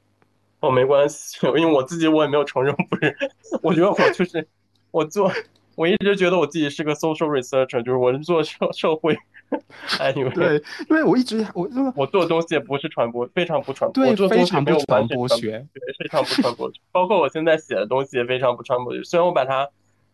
[0.60, 3.14] 哦，没关系，因为我自己我也没有承认不是，
[3.62, 4.48] 我觉得我就是
[4.90, 5.30] 我做，
[5.74, 9.14] 我一直觉得我自己是个 social researcher，就是我是做社社会
[9.98, 15.66] anyway，对，因为我一直我因为我做的东西也不是传播，非常不传播，我对做的东西非常不没有传播，学。
[15.72, 19.02] 对，非常不传播学，包括我现在写的东西也非常不传播学。
[19.02, 19.68] 虽然我把它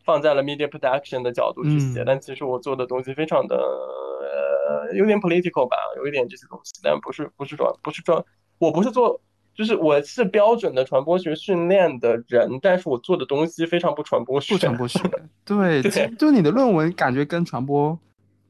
[0.05, 8.25] 放在了 media production 的角度去写，嗯但其实我做的东西非常的呃有点 political 吧，有一点这些东西，但不是不是传不是传，
[8.59, 9.21] 我不是做。
[9.55, 14.59] 就是我是标准的传播学训练的人，但是我做的东西非常不传播不学。
[14.59, 15.01] 传播学，
[15.47, 17.99] 对，对就你的论文感觉跟传播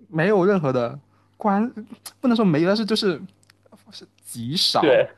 [0.08, 0.98] 没有任何的
[1.36, 1.70] 关，
[2.20, 3.20] 不能说没有，但是就是
[3.90, 4.80] 是极少。
[4.80, 5.08] 对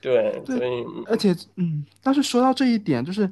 [0.00, 3.30] 对，所以而且嗯，但是说到这一点，就是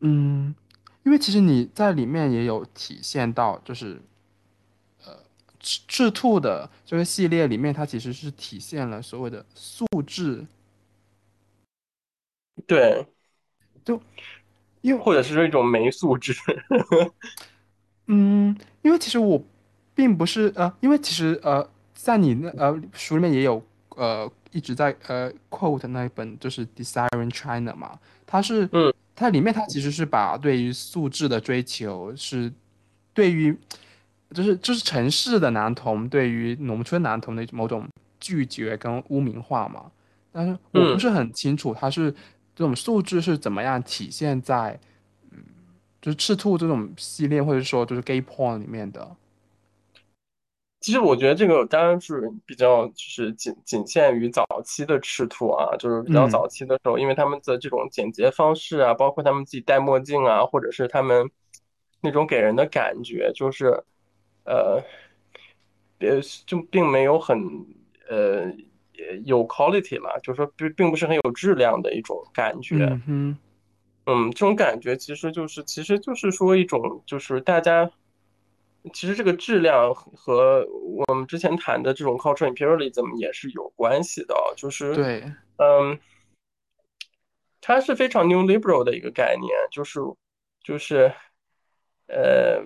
[0.00, 0.54] 嗯，
[1.02, 4.00] 因为其实你在里面也有体现到，就是
[5.58, 10.46] 赤赤兔的这个系列里面，它其实是体现了所谓的素质，
[12.66, 13.06] 对，
[13.84, 14.00] 就
[14.80, 16.32] 因为或者是说一种没素质。
[18.06, 19.42] 嗯，因为其实我
[20.00, 23.62] 并不是呃，因为其实呃，在你那呃书里面也有
[23.96, 32.50] 呃一直在呃 quote 那一本就是《Desiring China》嘛，它是嗯它里面它其实是把对于素质的追求是
[33.12, 33.54] 对于
[34.32, 37.86] 就是就是城市的男童对于农村男童的某种
[38.18, 39.90] 拒绝跟污名化嘛，
[40.32, 40.98] 但是我不嗯。
[40.98, 42.10] 是很清楚它是
[42.56, 44.80] 这种素质是怎么样体现在
[45.30, 45.38] 嗯。
[46.00, 49.06] 就是赤兔这种系列，或者说就是 gay porn 里面的，
[50.80, 61.30] 其实我觉得这个当然是比较就是仅仅限于早期的赤兔啊，就是比较嗯早期的时候，因为他们的这种简洁方式啊，包括他们自己戴墨镜啊，或者是他们
[62.00, 63.84] 那种给人的感觉，就是
[64.44, 64.82] 呃
[65.98, 67.38] 呃就并没有很
[68.08, 68.44] 呃
[68.96, 72.76] 呃有 quality 嘛，就是说并并不是很有质量的一种感觉。
[73.06, 73.36] 嗯，
[74.06, 77.90] 嗯，这种感觉其实就是，其实就是说一种，就是大家，
[78.92, 80.66] 其实这个质量和和
[81.06, 85.22] 我们之前谈的这种 cultural imperialism 也是有关系的啊，就是，对，
[85.58, 85.98] 嗯，
[87.60, 90.00] 它是非常 new liberal 的一个概念，就是，
[90.64, 91.12] 就是，
[92.06, 92.62] 呃，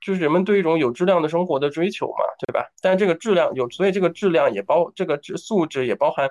[0.00, 2.68] 就是人们对一种有质量的生活的追求嘛，对吧？
[2.80, 6.28] 但这个质量有，所以这个质量也包这个质素质也包含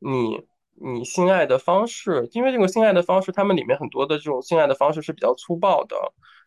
[0.00, 0.44] 你
[0.74, 5.96] 你性爱的方式，因为这个性爱的方式，他们里面很多的这种性爱的方式是比较粗暴的，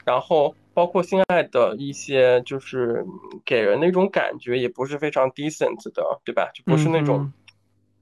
[0.05, 3.05] 然后包括性爱的一些就是
[3.45, 6.51] 给人那种感觉也不是非常 decent 的，对吧？
[6.53, 7.31] 就不是那种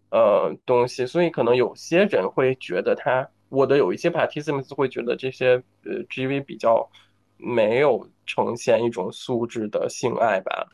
[0.10, 6.90] 嗯，呃东西，所以可能有些人会觉得他，我的有一些 participants 会觉得这些呃 GV 比较
[7.38, 10.68] 没有呈现一种素质的性爱吧。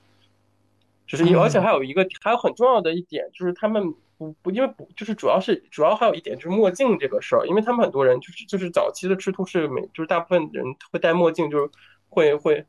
[1.08, 11.70] 就是而且啊，还有一个，还有很重要的一点，就是他们不不，因为不就是主要是主要还有一点就是墨镜这个事儿，因为他们很多人就是就是早期的赤兔是每就是大部分人会戴墨镜，就是
[12.10, 12.66] 会会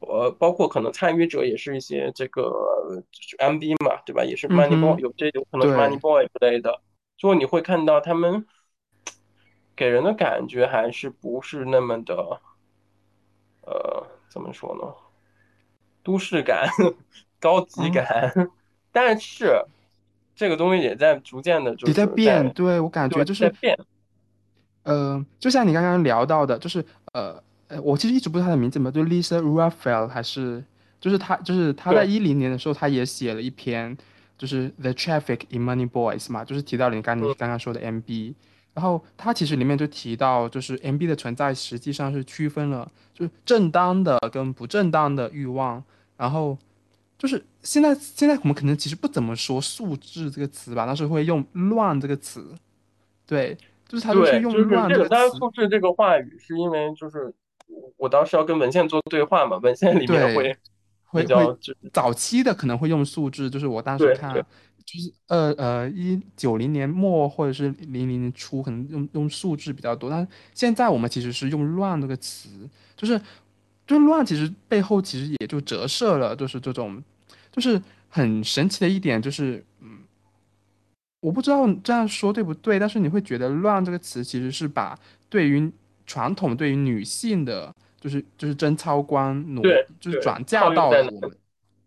[0.00, 2.42] 呃，包括可能参与者也是一些这个
[3.12, 4.24] 就是 MB 嘛，对吧？
[4.24, 6.80] 也是嗯 Money Boy，哼，有这有可能是 Money，Boy 之类的，
[7.16, 8.44] 就你会看到他们
[9.76, 12.40] 给人的感觉还是不是那么的
[13.64, 14.92] 呃，怎么说呢？
[16.02, 16.68] 都市感、
[17.38, 18.50] 高级啊，感，
[18.90, 19.64] 但是
[20.34, 23.78] 这个东西也在逐渐的，就也在变，对，我感觉就是，在变。
[24.84, 30.62] 呃，就像你刚刚聊到的，就是呃，呃，我其实一直不知道他的名字嘛，就 Lisa Raphael 还是，
[31.00, 33.96] 就是他，就是他在对，一零年的时候，他也写了一篇，
[34.36, 38.34] 就是 The Traffic in Money Boys 嘛，就是提到了你刚你嗯，刚刚说的 MB，
[38.74, 45.84] 然后他其实里面就提到，就是 MB 的存在实际上是区分了就是正当的跟不正当的欲望，
[46.16, 46.58] 然后
[47.22, 52.52] 就是现在现在我们可能其实不怎么说素质这个词吧，但是会用乱这个词，
[53.24, 53.56] 对，
[53.86, 55.30] 就是他就是用乱是这个，当然
[55.70, 57.32] 这个话语是因为就是
[57.68, 60.56] 我我当时要跟文献做对话嘛，文献里面会，
[61.04, 72.48] 会比较就早期的可能会用素质，就是我当时看，就是呃呃一九零年末或者是零零年初，可能用用素质比较多，但现在我们其实是用乱这个词，
[72.96, 73.20] 就是
[73.86, 77.00] 就乱，其实背后其实也就折射了，就是这种，
[77.52, 79.98] 就是很神奇的一点，就是嗯
[81.20, 84.98] 我不知道这样说对不对，但是你会觉得“乱”这个词其实是把
[85.28, 85.70] 对于
[86.04, 89.62] 传统对于女性的，就是就是贞操观挪，
[90.00, 90.68] 就是，转嫁？
[90.74, 91.30] 到了我们。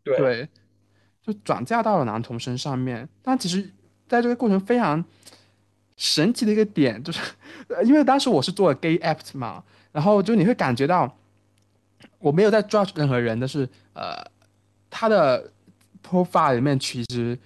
[0.04, 0.18] 对。
[0.18, 0.50] 对，
[1.22, 3.10] 就转嫁到了男童身上面。
[3.24, 3.72] 但其实，
[4.08, 5.04] 在这个过程非常
[5.98, 7.20] 神奇的一个点，就是
[7.70, 11.18] 呃因为当时我是做了 gay apt 嘛，然后就你会感觉到
[12.20, 14.24] 我没有在 judge 任何人，但是呃，
[14.92, 15.52] 他的
[16.06, 17.38] profile 里面其实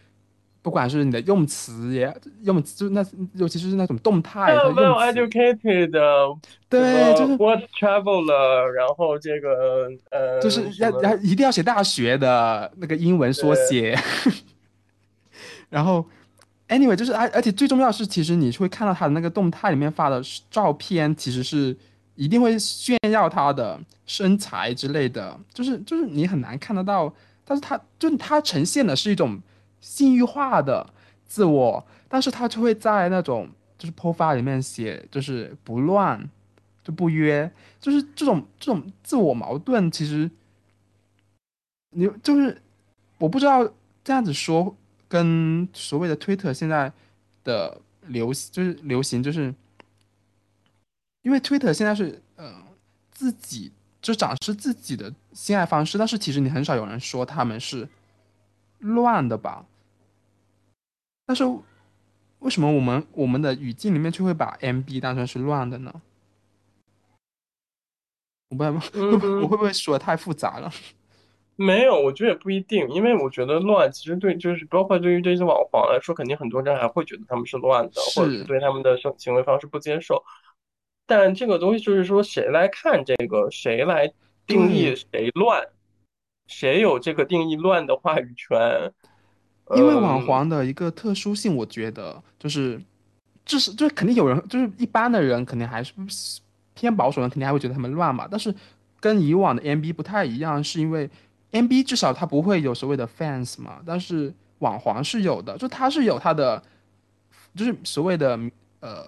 [0.61, 3.03] 不管是你的用词也用词，就那
[3.35, 6.37] 尤其是那种动态，的用，educated，
[6.67, 13.97] 对，就么是 what traveler，，然后这个呃就是要要一定要写大学的那个英文缩呃写，
[15.69, 16.05] 然后
[16.67, 21.75] anyway 就是而而且最重要的是，其实你会看到他的那个动态里面发的照片，其实是
[22.15, 27.11] 一定会炫耀他的身材之类的，就是就是你很难看得到，
[27.49, 29.41] 但是他就他呈现的是一种
[29.81, 30.87] 性欲化的
[31.25, 36.29] 自我，但是他就会在那种就是 profile 里面写就是不乱
[36.83, 40.29] 就不约，就是这种这种自我矛盾，其实
[41.89, 42.61] 你就是
[43.17, 43.67] 我不知道
[44.03, 44.75] 这样子说
[45.07, 46.93] 跟所谓的推特现在
[47.43, 49.51] 的流就是流行，就是
[51.23, 52.53] 因为推特现在是呃
[53.11, 53.71] 自己
[54.09, 57.87] 就展示自己的性爱方式，但是其实你很少有人说他们是
[58.79, 59.63] 乱的吧？
[61.27, 61.43] 但是
[62.39, 66.01] 为什么我们我们的语境里面却会把 MB 当成是乱的呢？
[68.49, 70.71] 我不 会不我嗯会不会说的太复杂了？
[71.55, 80.23] 没有，我觉得也不一定，因为我觉得乱其实对就是包括对于这些网黄来说，肯定很多人还会觉得他们是乱的，或者对他们的生行为方式不接受。
[81.09, 84.13] 但这个东西就是说，谁来看这个，谁来
[84.45, 85.67] 定义，谁乱，
[86.45, 88.93] 谁有这个定义乱的话语权。
[89.75, 92.79] 因为网嗯，黄的一个特殊性，我觉得就是
[93.43, 95.93] 至是就是肯定有人，就是一般的人肯定还是
[96.75, 98.27] 偏保守的人，肯定还会觉得他们乱嘛。
[98.29, 98.53] 但是
[98.99, 101.09] 跟以往的 MB 不太一样，是因为
[101.51, 106.61] MB 至少它不会有所谓的 fans 嘛，但是网黄是有的，就它是有它的，
[107.55, 108.39] 就是所谓的
[108.81, 109.07] 呃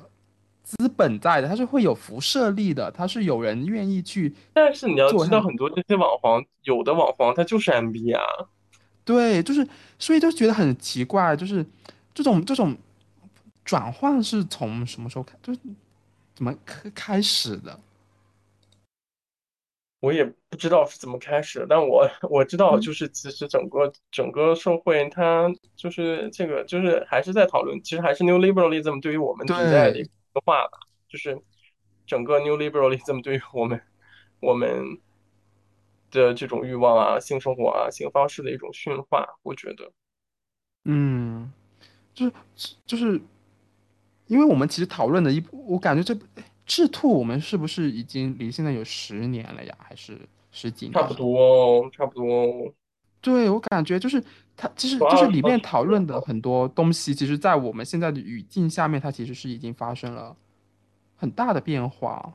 [0.72, 5.42] 资本在的，它是会有辐射力的，它是有人愿意去但是你要知道。
[5.42, 8.22] 很多这些网黄，有的网黄他就是 MB 啊。
[9.04, 9.68] 对，就是
[10.00, 11.66] 所以就觉得很奇怪，就是
[12.14, 12.78] 这种这种
[13.66, 15.60] 转换是从什么时候开，就是
[16.34, 17.78] 怎么开开始的？
[20.00, 30.04] 我也不知道是怎么开始的，但我我知道，嗯，就是其实整个整个社会，它就是这个，就是还是在讨论，其实还是 New Liberalism 对于我们存在的
[30.34, 31.42] 个话吧，就是
[32.06, 33.82] 整个 New Liberalism 对于我们
[34.40, 35.00] 我们
[36.10, 39.92] 的这种欲望啊、性生活啊、性方式的一种驯化，我觉得
[40.86, 41.52] 嗯，
[42.14, 42.34] 就是
[42.86, 43.22] 就是
[44.28, 46.26] 因为我们其实讨论的一部，我感觉这部
[46.66, 49.78] 赤兔我们是不是已经离现在有十年了呀？
[49.80, 50.18] 还是
[50.52, 51.14] 十几年差不？
[51.14, 52.74] 多哦，差不多哦，
[53.22, 54.24] 对，我感觉就是
[54.62, 60.38] 它，其实从就是里面讨，论的很多东西，其实在我们现在的语境下面，它其实是已经发生了
[61.16, 62.32] 很大的变化。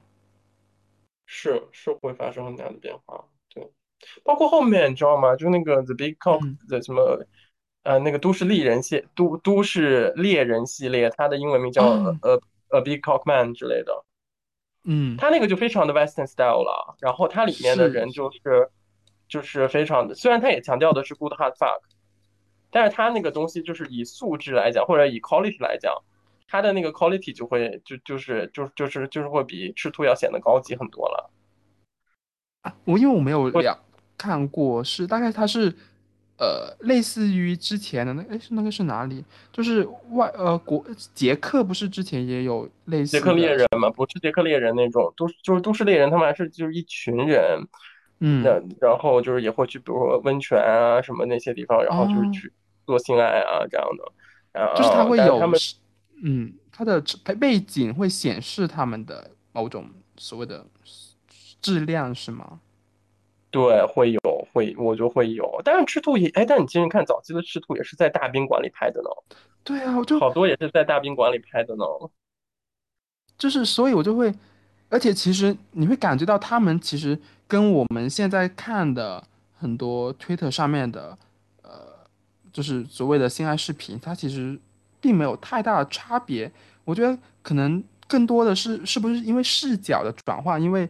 [1.24, 3.24] 是是会发生很大的变化，
[3.54, 3.70] 对。
[4.24, 5.36] 包括后面你知道吗？
[5.36, 7.24] 就那个 The Big Cock 嗯，的什么，
[7.84, 11.84] 呃，那个都市丽人系都都市猎人系列，它的英文名叫
[12.22, 14.04] 呃 A Big Cock Man 之类的，
[14.84, 16.96] 嗯，它那个就非常的 Western style 了。
[16.98, 17.88] 然后它里面的。
[17.88, 18.68] 人就是
[19.28, 21.80] 就是非常的，虽然它也强调的是 good hard fuck，
[22.70, 25.94] 但是它那个东西就是以素质来讲，或者以 quality 来讲，
[26.48, 31.30] 它的那个 quality 就会就就是就就是就是会比赤兔要显得高级很多了。
[32.84, 33.78] 我因为我没有会了
[34.18, 35.72] 看过，是大概它是
[36.38, 39.24] 呃类似于之前的那哎是那个是哪里？
[39.52, 47.64] 就是外呃国捷克不是之前也有类似捷克猎，人嘛，不是捷克猎人那种，都就是都市猎人，他们还是就是一群人，
[48.20, 48.42] 嗯。
[48.42, 48.50] 那
[48.86, 52.30] 然后就是也会去，比如说温泉啊什么那些地方，然后就是哦。
[52.32, 52.52] 去
[52.86, 54.12] 做性爱啊这样的，
[54.52, 55.74] 然就是他们会有是，
[56.22, 60.64] 嗯，他的背背景会显示他们的某种所谓的
[61.60, 62.60] 质量，是吗？
[63.50, 64.20] 对会有
[64.52, 69.08] 会，我就会有，但是赤兔也，哎，但你其实看早期的赤兔也是在大宾馆里拍的呢，
[69.64, 71.84] 对啊，我就好多也是在大宾馆里拍的呢。
[73.36, 74.32] 就是，所以我就会，
[74.88, 79.22] 而且其实你会感觉到他们其实跟我们现在看的
[79.58, 81.16] 很多 Twitter 上面的，
[81.62, 81.70] 呃，
[82.52, 84.58] 就是所谓的性爱视频，它其实
[85.00, 86.50] 并没有太大的差别。
[86.84, 90.88] 我觉得可能更多的是是不是因为视角的转换，因为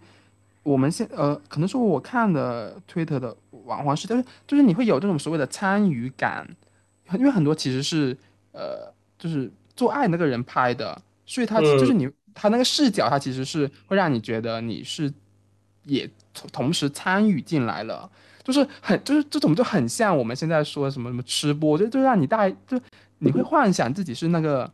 [0.63, 6.49] 我们现呃，可能说我看的 Twitter 的网黄视角，就是就是你会有这种所谓的参与感，
[7.15, 8.17] 因为很多其实是
[8.53, 12.11] 呃，就是做爱那个人拍的，所以他就是嗯，你。
[12.39, 15.11] 他那个视角，他其实是会让你觉得你是
[15.85, 18.09] 也同同时参与进来了，
[18.45, 22.79] 就是很就是这种就很像我们现在说什么什么吃播，就就让你大就
[23.19, 24.71] 你会幻想自己是那个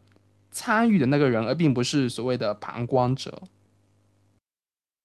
[0.50, 3.32] 参与的那个人，而并不是所谓的旁观者。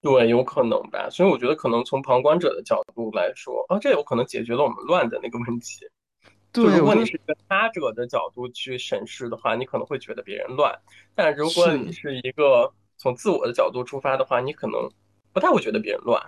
[0.00, 1.08] 对，有可能吧。
[1.10, 5.80] 所以我觉得可能从旁观者的角度来说，啊，这有可能解决了我们乱的那个问题。
[6.52, 10.72] 就对，如果你是一个他者的角度去审视的话，你可能会觉得别人乱；
[11.14, 14.88] 但如果你，是一个从自我的角度出发的话，你可能
[15.32, 16.22] 不太会觉得别人乱。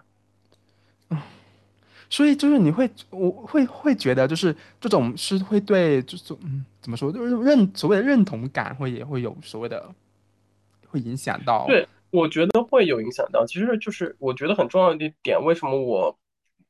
[2.08, 9.94] 所以就是你会我会会觉得就是这种是会对就是嗯怎么说就是认所谓的认同感会也会有所谓的
[10.88, 13.46] 会影响到对，我觉得会有影响到。
[13.46, 16.18] 其实就是我觉得很重要的一点，为什么我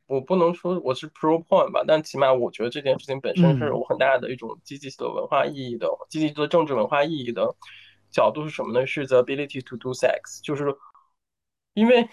[0.07, 7.55] 我不能说我是 pro porn 吧，但起码我觉得这件事情本身是嗯有很大的一种积极的文化意义的，积极的政治文化意义的
[8.11, 8.87] 角度是什么呢？
[8.87, 10.77] 是 the ability to do sex，就是
[11.73, 12.07] 因为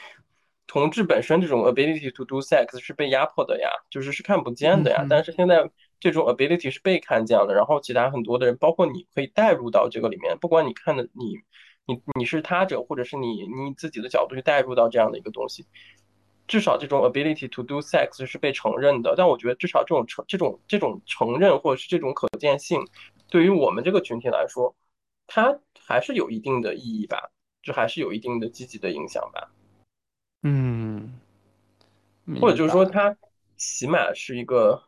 [0.68, 5.06] 同志本身这种 ability to do sex 是被压迫的呀，就是是看不见的呀。
[5.10, 11.38] 但是现在这种 ability 是被看见了，然后其他很多的人，包括你可以带入到这个里面，不管你看的你
[11.86, 15.66] 你你是他者，或者是你你自己的角度去带入到这样的一个东西，
[16.48, 19.16] 至少这种 ability to do sex 是被承认的。
[19.16, 22.86] 但我觉得至少这种承这种这种承认或者是这种可见性，
[23.30, 24.76] 对于我们这个群体来说，
[25.28, 27.32] 它还是有一定的意义吧，
[27.64, 29.50] 就还是有一定的积极的影响吧。
[32.26, 32.86] 嗯，或者就是说。
[32.86, 33.16] 它
[33.58, 34.82] 起码是一个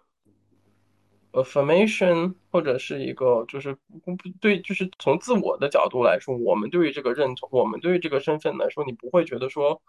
[1.32, 9.82] affirmation，或者是一个就是不不对，就是从自我的角度来说，我们对于这个认同，我们对于这个身份来说，你不会觉得说，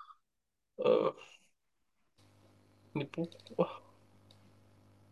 [0.77, 1.15] 呃，
[2.95, 3.29] 你不，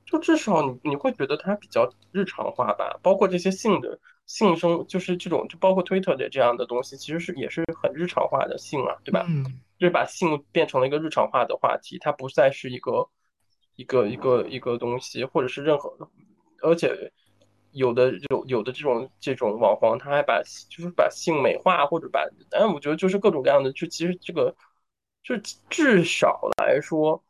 [0.06, 9.26] 就至少你你会觉得它比较日常化吧，包括这些性的性生，就是这种，就包括 Twitter 的这样的东西，其实是也是很日常化的性啊，对吧？
[9.28, 13.08] 嗯就是把性变成了一个日常化的话题，它不再是一个
[13.76, 15.96] 一个一个一个东西，或者是任何，
[16.62, 17.12] 而且
[17.72, 24.54] 有的有有的这种这种网黄，他还把就是把性美化，或者把，但我觉得就是各种各样的，就其实这个
[25.22, 25.36] 就
[25.70, 27.24] 至少来说。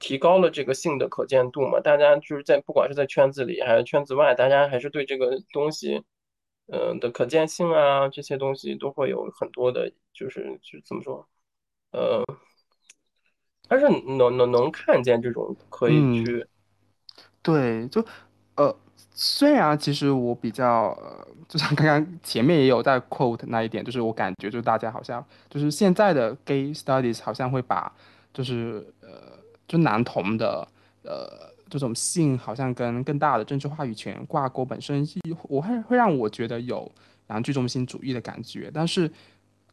[0.00, 6.02] 提高了这个性的可见度嘛，大家就是在不管是在圈子里还是圈子外，大家还是对这个东西，
[6.74, 11.28] 嗯、的可见性啊这些东西都会有很多的，就是就怎么说，
[11.90, 12.24] 呃，
[13.68, 16.46] 但是能能能看见这种可以嗯，去，
[17.42, 18.02] 对，就
[18.54, 18.74] 呃，
[19.12, 27.92] 虽然其实我比较呃，就像刚刚前面也有在 quote 那一点，就是我感觉就是大家好像就是现在的 gay studies 好像会把
[28.32, 30.66] 就是呃就男同的
[31.02, 35.18] 呃这种性好像跟更大的政治话语权挂钩，本身是
[35.48, 36.90] 我会会让我觉得有
[37.28, 39.10] 洋剧中心主义的感觉，但是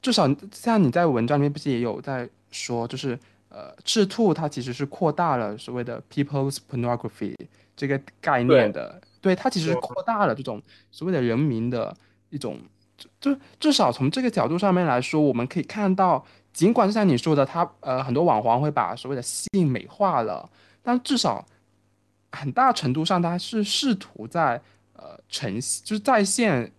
[0.02, 3.20] 至少像你在文章里面不是也有在说，就是
[3.50, 7.36] 呃赤兔它其实是扩大了所谓的 people's pornography。
[7.76, 11.96] 这个概念的，对，它其实是扩大了这种所谓的人民的
[12.30, 12.58] 一种，
[12.98, 20.50] 就就至少从这个角度上面来说，我们可以看到，尽管就像你说的，他呃很多网黄会把所谓的性美化了，
[20.84, 21.46] 但至少
[22.32, 24.62] 很大程度上，他是试图在
[24.94, 26.72] 呃呈现就是在线，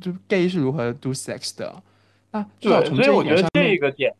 [0.00, 1.82] 就 gay 是如何 do sex 的，
[2.30, 4.14] 那至少对，从这一所以我觉得点上面，这个点，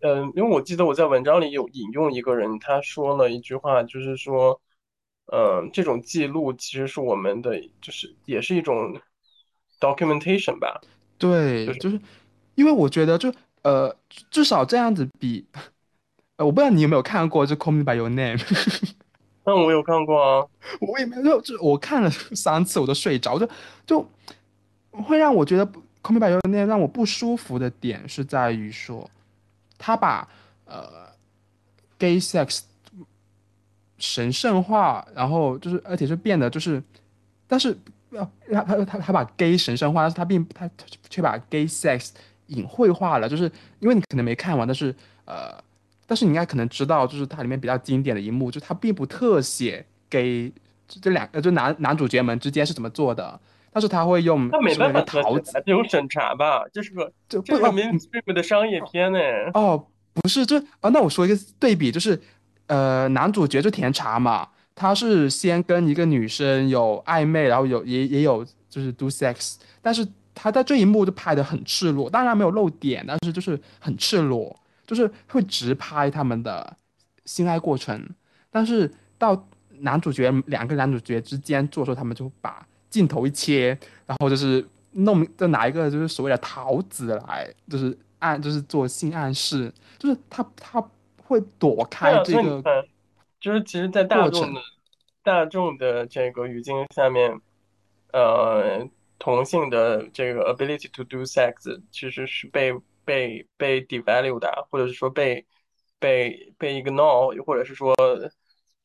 [0.00, 4.60] 嗯、因为我记得我在文章里有引用一个人，他说了一句话，就是说，
[5.32, 9.00] 嗯、这种记录其实是我们的，就是也是一种
[9.80, 10.80] documentation 吧。
[11.18, 12.00] 对，就是就是
[12.54, 13.96] 因为我觉得就呃
[14.30, 15.44] 至少这样子比。
[16.36, 18.36] 呃，我不知道你有没有看过就《Call Me by Your Name》，
[19.44, 20.46] 但我有看过啊，
[20.80, 23.48] 我也没有，就我看了三次我都睡着，就
[23.86, 24.08] 就
[24.90, 25.66] 会让我觉得
[26.02, 29.08] 《Call Me by Your Name》让我不舒服的点是在于说，
[29.76, 30.26] 他把
[30.64, 31.08] 呃
[31.98, 32.60] gay sex
[33.98, 36.82] 神圣化，然后就是而且是变得就是，
[37.46, 37.76] 但是
[38.50, 40.68] 他他他他把 gay 神圣化，但是他并他
[41.10, 42.10] 却把 gay sex
[42.46, 43.44] 隐晦化了，就是
[43.80, 45.54] 因为你可能没看完，但是呃，
[46.06, 50.52] 但是你应该可能知道，就是它里面比较经典的一幕，就是他并不特写 gay
[50.86, 53.40] 这两个就男男主角们之间是怎么做的。
[53.76, 59.18] 但是他会用他没办法桃子，这种审查吧，就是个这这是 mainstream 的商业片呢。
[59.52, 62.22] 哦，不是，就啊，那我说一个对比，就是
[62.68, 64.46] 呃，男主角就甜茶嘛，
[64.76, 76.76] 他是先跟一个女生有暧昧，然后有也也有就是 do sex，但是他在这一幕就拍的很赤裸，当然没有露点，但是就是很赤裸，就是会直拍他们的
[77.24, 78.08] 性爱过程。
[78.50, 79.48] 但是到
[79.80, 82.66] 男主角两个男主角之间做的时候，他们就把。
[82.90, 83.76] 镜头一切，
[84.06, 90.80] 然后就是弄，就拿一个就是所谓的桃子来，就是暗，就是做性暗示，就是他他
[91.20, 92.62] 会躲开这个，
[93.40, 94.60] 就是其实，在大众的
[95.24, 97.36] 大众的这个语境下面，
[98.12, 102.72] 呃，同性的这个 ability to do sex 其实是被
[103.04, 105.46] 被被 devalue 的，或者是说被
[105.98, 107.94] 被被 ignore，或者是说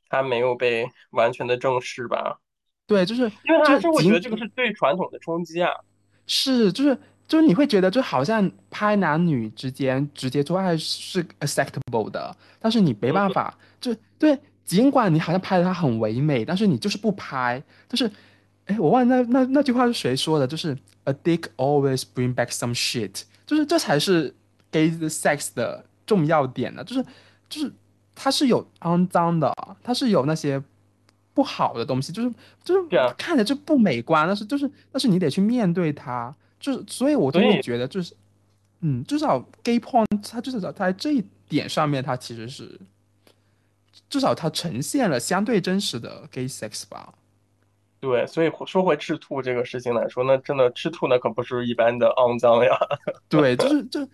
[0.07, 2.39] 他没有被完全的正视吧。
[2.88, 5.72] 对，就是因为他是会觉得这个是对传统的冲击啊，
[6.26, 6.97] 是，就是
[7.28, 18.09] 就是你会觉得就好像拍男女之间直接做爱是 acceptable 的，但是你没办法，就对，尽管你好像拍的它很唯美，但是你就是不拍，就是，
[18.65, 24.35] 哎，我忘了那那那句话是谁说的，就是 a dick always bring back some shit，就是这才是
[24.69, 27.03] gay sex 的重要点呢，就是
[27.49, 27.73] 就是
[28.13, 30.61] 它是有肮脏的，它是有那些。
[31.31, 32.33] 不好的东西就是
[32.65, 38.13] 就是看着就不美观，但是就是但是你得去面对它，就是所以我就会觉得就是，
[38.81, 42.77] 嗯，至少 gay porn 它至少在这一点上面，它其实是
[44.09, 47.13] 至少它呈现了相对真实的 gay sex 吧。
[47.99, 52.77] 对，所以说回赤兔这个事情来说，那真的赤兔那可不是一般的肮脏呀。
[53.27, 54.05] 对，就是就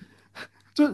[0.73, 0.86] 就，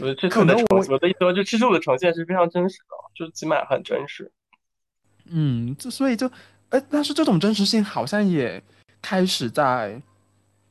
[0.00, 4.30] 呃，赤兔的呈我的意思说，就赤兔的呈现是非常真实的，就起码很真实。
[5.26, 6.28] 嗯，就所以就，
[6.70, 8.60] 哎，但是这种真实性好像也
[9.00, 10.02] 开始在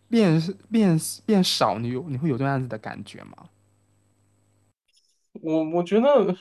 [0.09, 3.37] 变变变少，你有你会有这样子的感觉吗？
[5.41, 6.35] 我我觉得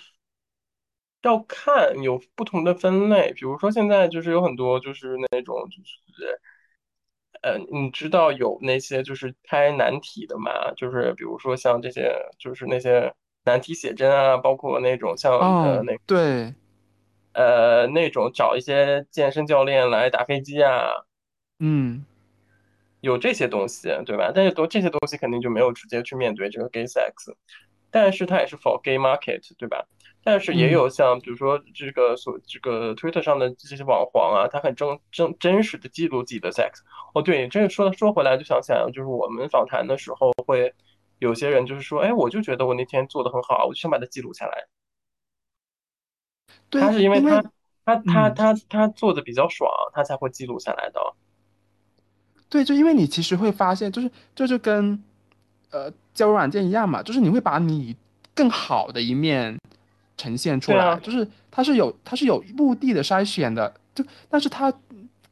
[1.23, 6.41] 要看有不同的分类，比如说现在就是有很多就是那种就是，
[7.43, 10.73] 呃，你知道有那些就是拍难题的嘛？
[10.77, 13.15] 就是比如说像这些就是那些
[13.45, 16.55] 难题写真啊，包括那种像呃那对。
[17.33, 20.91] 呃，那种找一些健身教练来打飞机啊，
[21.61, 22.05] 嗯，
[23.01, 24.33] 有这些东西，对吧？
[24.35, 27.33] 但是都这些东西肯定就没有直接去面对这个 gay sex，
[27.89, 29.87] 但是它也是 for gay market，对吧？
[30.23, 36.81] 但是也有像比如说这个所这个 Twitter 上的这些网黄啊，他很真真真实的记录自己的 sex。
[37.15, 40.75] 哦，对，这个说说回来就想起来，就是我们访谈的时候会
[41.19, 44.67] 有些人就是说，哎，我就觉得我那天做的很好，我就想把它记录下来。
[46.71, 47.43] 他是因为他
[47.85, 51.01] 他他他他做的比较爽，他才会记录下来的。
[52.49, 55.03] 对，就因为你其实会发现，就是这就是跟
[55.71, 57.97] 呃交友软件一样嘛，就是你会把你
[58.35, 59.59] 更好的一面
[60.21, 64.73] 呈现出来，就是它是有它是有目的的筛选的，就但是它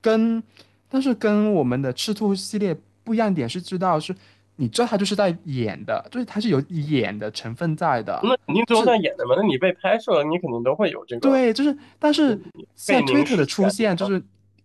[0.00, 0.42] 跟
[0.88, 2.74] 但是跟我们的赤兔系列
[3.04, 4.14] 不一样点是知道是。
[4.60, 8.18] 你知道他就是在演的，就是它是有演的成分在的。
[8.24, 9.36] 那肯定都是在演的嘛？
[9.36, 11.20] 那你被拍摄了，你肯定都会有这个。
[11.20, 12.36] 对，就是，但是
[12.74, 14.20] 像 Twitter 的出现，就是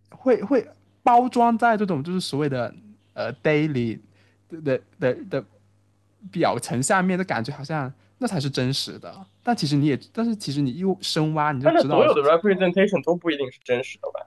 [0.10, 0.68] 会会
[1.04, 2.74] 包装在这种就是所谓的
[3.14, 4.00] 呃 daily
[4.50, 5.46] 的的的
[6.32, 7.94] 表层下面的感觉，好像
[8.24, 9.14] 那才是真实的。
[9.44, 14.26] 但其实你也，但是其实你又深挖，你就知道所有的 representation 都不一定是真实的吧？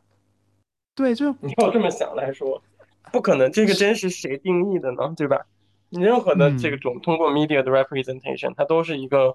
[0.95, 2.63] 对，就你要这么想来说，
[3.11, 5.15] 不可能，这个真实谁定义的呢？
[5.17, 5.47] 对吧？
[5.89, 9.35] 你任何的这种通过 media 的 representation，它都是一个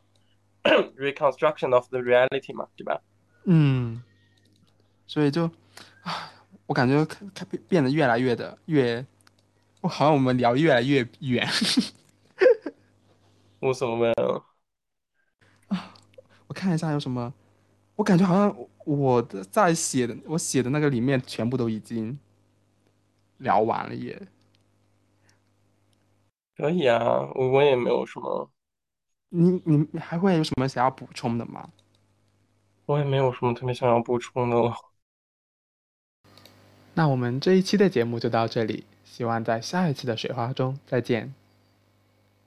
[0.95, 3.01] reconstruction of the reality 嘛，对吧？
[3.45, 4.03] 嗯，
[5.07, 5.45] 所以就
[6.03, 6.31] 啊，
[6.67, 9.03] 我感觉开变变得越来越的越，
[9.81, 11.47] 我好像我们聊越来越远，
[13.61, 14.35] 无所谓了。
[14.35, 14.50] 啊，
[16.51, 17.33] 我看一下有什么，
[17.95, 18.53] 我感觉好像
[18.83, 22.19] 我的在写的我写的那个里面全部都已经
[23.37, 24.27] 聊完了耶。
[26.57, 26.99] 可以啊，
[27.35, 28.51] 我我也没有什么。
[29.29, 31.69] 你你还会有什么想要补充的吗？
[32.85, 34.75] 我也没有什么特别想要补充的了。
[36.95, 41.33] 那我们这一期的节目就到这里，希望在下一期的水花中再见。